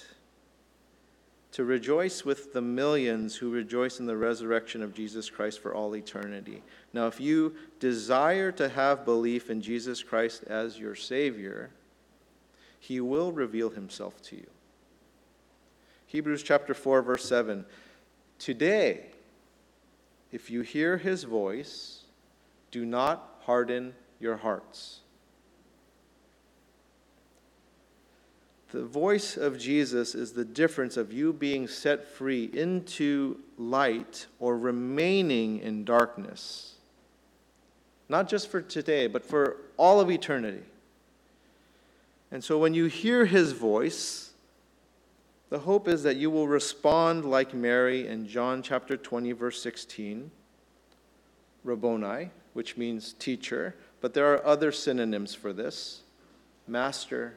to 1.57 1.65
rejoice 1.65 2.23
with 2.23 2.53
the 2.53 2.61
millions 2.61 3.35
who 3.35 3.51
rejoice 3.51 3.99
in 3.99 4.05
the 4.05 4.15
resurrection 4.15 4.83
of 4.83 4.93
Jesus 4.93 5.31
Christ 5.31 5.59
for 5.59 5.75
all 5.75 5.97
eternity. 5.97 6.63
Now, 6.93 7.07
if 7.07 7.19
you 7.19 7.55
desire 7.81 8.53
to 8.53 8.69
have 8.69 9.07
belief 9.07 9.49
in 9.49 9.63
Jesus 9.63 10.03
Christ 10.03 10.45
as 10.49 10.79
your 10.79 10.95
Savior, 10.95 11.71
He 12.79 13.01
will 13.01 13.33
reveal 13.33 13.71
Himself 13.71 14.21
to 14.25 14.37
you. 14.37 14.47
Hebrews 16.07 16.43
chapter 16.43 16.73
4, 16.73 17.03
verse 17.03 17.25
7. 17.25 17.65
Today, 18.39 19.07
If 20.31 20.51
you 20.51 20.63
hear 20.63 20.99
his 20.99 21.25
voice, 21.25 22.05
do 22.71 22.85
not 22.85 23.41
harden 23.43 23.95
your 24.21 24.37
hearts. 24.37 25.01
The 28.73 28.85
voice 28.85 29.37
of 29.37 29.59
Jesus 29.59 30.15
is 30.15 30.33
the 30.33 30.45
difference 30.45 30.97
of 30.97 31.13
you 31.13 31.33
being 31.33 31.69
set 31.69 32.07
free 32.07 32.51
into 32.53 33.39
light 33.57 34.27
or 34.39 34.59
remaining 34.59 35.61
in 35.61 35.85
darkness. 35.85 36.75
Not 38.09 38.29
just 38.29 38.49
for 38.49 38.61
today, 38.61 39.07
but 39.07 39.25
for 39.25 39.57
all 39.77 40.01
of 40.01 40.11
eternity. 40.11 40.63
And 42.31 42.43
so 42.43 42.59
when 42.59 42.75
you 42.75 42.87
hear 42.87 43.25
his 43.25 43.53
voice, 43.53 44.26
the 45.49 45.61
hope 45.61 45.87
is 45.87 46.03
that 46.03 46.17
you 46.17 46.31
will 46.31 46.49
respond 46.49 47.25
like 47.25 47.55
Mary 47.55 48.07
in 48.07 48.27
John 48.27 48.63
chapter 48.63 48.97
20, 48.97 49.33
verse 49.33 49.63
16, 49.63 50.31
Rabboni, 51.63 52.31
which 52.53 52.77
means 52.77 53.13
teacher, 53.13 53.77
but 54.01 54.15
there 54.15 54.33
are 54.33 54.45
other 54.45 54.73
synonyms 54.73 55.35
for 55.35 55.53
this 55.53 56.03
Master, 56.67 57.35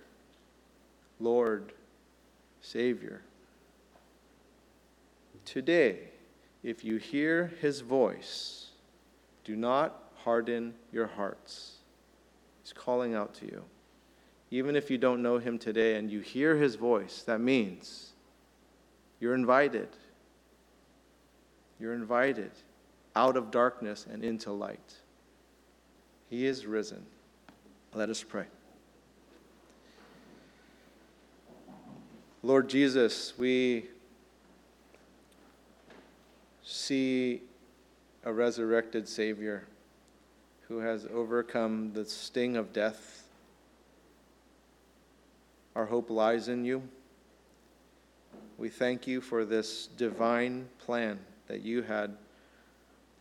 Lord, 1.19 1.73
Savior. 2.61 3.21
Today, 5.45 5.99
if 6.63 6.83
you 6.83 6.97
hear 6.97 7.53
his 7.61 7.81
voice, 7.81 8.71
do 9.43 9.55
not 9.55 10.11
harden 10.23 10.73
your 10.91 11.07
hearts. 11.07 11.77
He's 12.63 12.73
calling 12.73 13.15
out 13.15 13.33
to 13.35 13.45
you. 13.45 13.63
Even 14.51 14.75
if 14.75 14.89
you 14.89 14.97
don't 14.97 15.21
know 15.21 15.37
him 15.37 15.59
today 15.59 15.95
and 15.95 16.09
you 16.09 16.21
hear 16.21 16.55
his 16.55 16.75
voice, 16.75 17.23
that 17.23 17.39
means 17.39 18.11
you're 19.19 19.35
invited. 19.35 19.89
You're 21.79 21.93
invited 21.93 22.51
out 23.15 23.37
of 23.37 23.51
darkness 23.51 24.05
and 24.11 24.23
into 24.23 24.51
light. 24.51 24.95
He 26.29 26.45
is 26.45 26.65
risen. 26.65 27.05
Let 27.93 28.09
us 28.09 28.23
pray. 28.23 28.45
Lord 32.41 32.69
Jesus, 32.69 33.33
we 33.37 33.87
see 36.63 37.41
a 38.23 38.31
resurrected 38.31 39.07
Savior 39.09 39.65
who 40.67 40.79
has 40.79 41.05
overcome 41.11 41.91
the 41.93 42.05
sting 42.05 42.55
of 42.55 42.71
death. 42.71 43.18
Our 45.75 45.85
hope 45.85 46.09
lies 46.09 46.47
in 46.47 46.65
you. 46.65 46.83
We 48.57 48.69
thank 48.69 49.07
you 49.07 49.21
for 49.21 49.45
this 49.45 49.87
divine 49.87 50.67
plan 50.79 51.19
that 51.47 51.61
you 51.61 51.81
had 51.81 52.17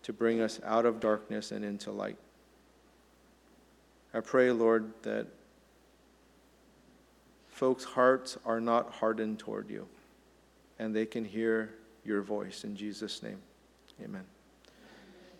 to 0.02 0.12
bring 0.12 0.40
us 0.40 0.60
out 0.64 0.86
of 0.86 1.00
darkness 1.00 1.52
and 1.52 1.64
into 1.64 1.90
light. 1.90 2.16
I 4.12 4.20
pray, 4.20 4.50
Lord, 4.50 4.92
that 5.02 5.26
folks' 7.48 7.84
hearts 7.84 8.38
are 8.44 8.60
not 8.60 8.90
hardened 8.94 9.38
toward 9.38 9.68
you, 9.68 9.86
and 10.78 10.94
they 10.94 11.06
can 11.06 11.24
hear 11.24 11.74
your 12.04 12.22
voice. 12.22 12.64
In 12.64 12.74
Jesus' 12.74 13.22
name, 13.22 13.38
amen. 14.02 14.24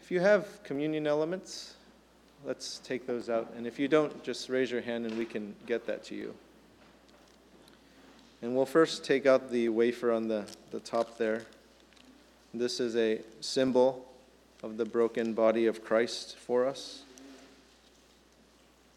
If 0.03 0.11
you 0.11 0.21
have 0.21 0.63
communion 0.63 1.07
elements, 1.07 1.75
let's 2.45 2.79
take 2.79 3.07
those 3.07 3.29
out. 3.29 3.53
And 3.57 3.67
if 3.67 3.79
you 3.79 3.89
don't, 3.89 4.23
just 4.23 4.49
raise 4.49 4.71
your 4.71 4.81
hand 4.81 5.07
and 5.07 5.17
we 5.19 5.25
can 5.25 5.55
get 5.67 5.87
that 5.87 6.05
to 6.05 6.15
you. 6.15 6.35
And 8.41 8.55
we'll 8.55 8.67
first 8.67 9.05
take 9.05 9.27
out 9.27 9.51
the 9.51 9.69
wafer 9.69 10.13
on 10.13 10.29
the, 10.29 10.45
the 10.71 10.81
top 10.81 11.19
there. 11.19 11.43
This 12.55 12.81
is 12.81 12.97
a 12.97 13.21
symbol 13.41 14.07
of 14.63 14.77
the 14.77 14.85
broken 14.85 15.35
body 15.35 15.67
of 15.67 15.85
Christ 15.85 16.37
for 16.37 16.67
us. 16.67 17.03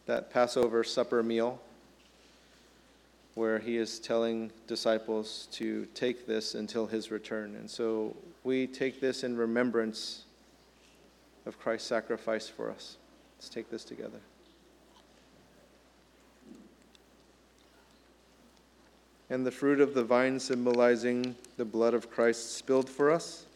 That 0.05 0.31
Passover 0.31 0.83
supper 0.83 1.23
meal 1.23 1.59
where 3.35 3.59
he 3.59 3.77
is 3.77 3.99
telling 3.99 4.51
disciples 4.67 5.47
to 5.53 5.87
take 5.93 6.27
this 6.27 6.53
until 6.53 6.85
his 6.85 7.11
return. 7.11 7.55
And 7.55 7.69
so 7.69 8.15
we 8.43 8.67
take 8.67 8.99
this 8.99 9.23
in 9.23 9.37
remembrance 9.37 10.23
of 11.45 11.57
Christ's 11.57 11.87
sacrifice 11.87 12.47
for 12.49 12.69
us. 12.69 12.97
Let's 13.37 13.49
take 13.49 13.69
this 13.69 13.83
together. 13.83 14.19
And 19.31 19.43
the 19.43 19.51
fruit 19.51 19.81
of 19.81 19.95
the 19.95 20.03
vine 20.03 20.39
symbolizing 20.39 21.35
the 21.57 21.65
blood 21.65 21.95
of 21.95 22.11
Christ 22.11 22.57
spilled 22.57 22.87
for 22.87 23.09
us. 23.09 23.47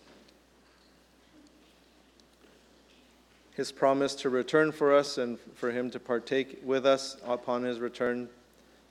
His 3.51 3.71
promise 3.71 4.15
to 4.15 4.29
return 4.29 4.71
for 4.71 4.95
us 4.95 5.19
and 5.19 5.38
for 5.53 5.69
him 5.69 5.91
to 5.91 5.99
partake 5.99 6.61
with 6.63 6.88
us 6.88 7.17
upon 7.23 7.61
his 7.61 7.79
return 7.79 8.29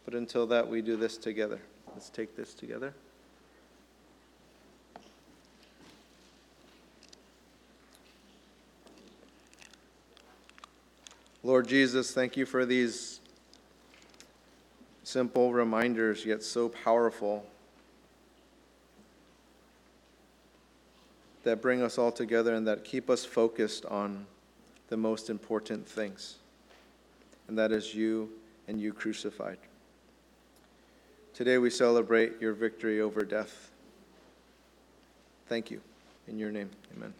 but 0.05 0.15
until 0.15 0.47
that, 0.49 0.69
we 0.69 0.83
do 0.83 0.97
this 0.97 1.17
together. 1.17 1.61
Let's 1.95 2.11
take 2.11 2.37
this 2.37 2.53
together. 2.53 2.93
Lord 11.43 11.69
Jesus, 11.69 12.13
thank 12.13 12.37
you 12.37 12.47
for 12.47 12.65
these 12.67 13.21
simple 15.15 15.53
reminders, 15.53 16.27
yet 16.27 16.43
so 16.43 16.69
powerful, 16.69 17.47
that 21.45 21.63
bring 21.63 21.81
us 21.83 21.99
all 21.99 22.11
together 22.11 22.53
and 22.53 22.67
that 22.67 22.83
keep 22.83 23.09
us 23.09 23.25
focused 23.25 23.87
on 23.87 24.27
the 24.89 24.97
most 24.97 25.31
important 25.31 25.87
things, 25.87 26.39
and 27.47 27.57
that 27.57 27.71
is 27.71 27.95
you 27.95 28.29
and 28.67 28.81
you 28.81 28.93
crucified. 28.93 29.59
Today 31.33 31.59
we 31.59 31.71
celebrate 31.71 32.41
your 32.41 32.53
victory 32.53 33.01
over 33.01 33.23
death. 33.23 33.71
Thank 35.49 35.71
you. 35.71 35.81
In 36.27 36.41
your 36.41 36.51
name, 36.51 36.71
amen. 36.97 37.15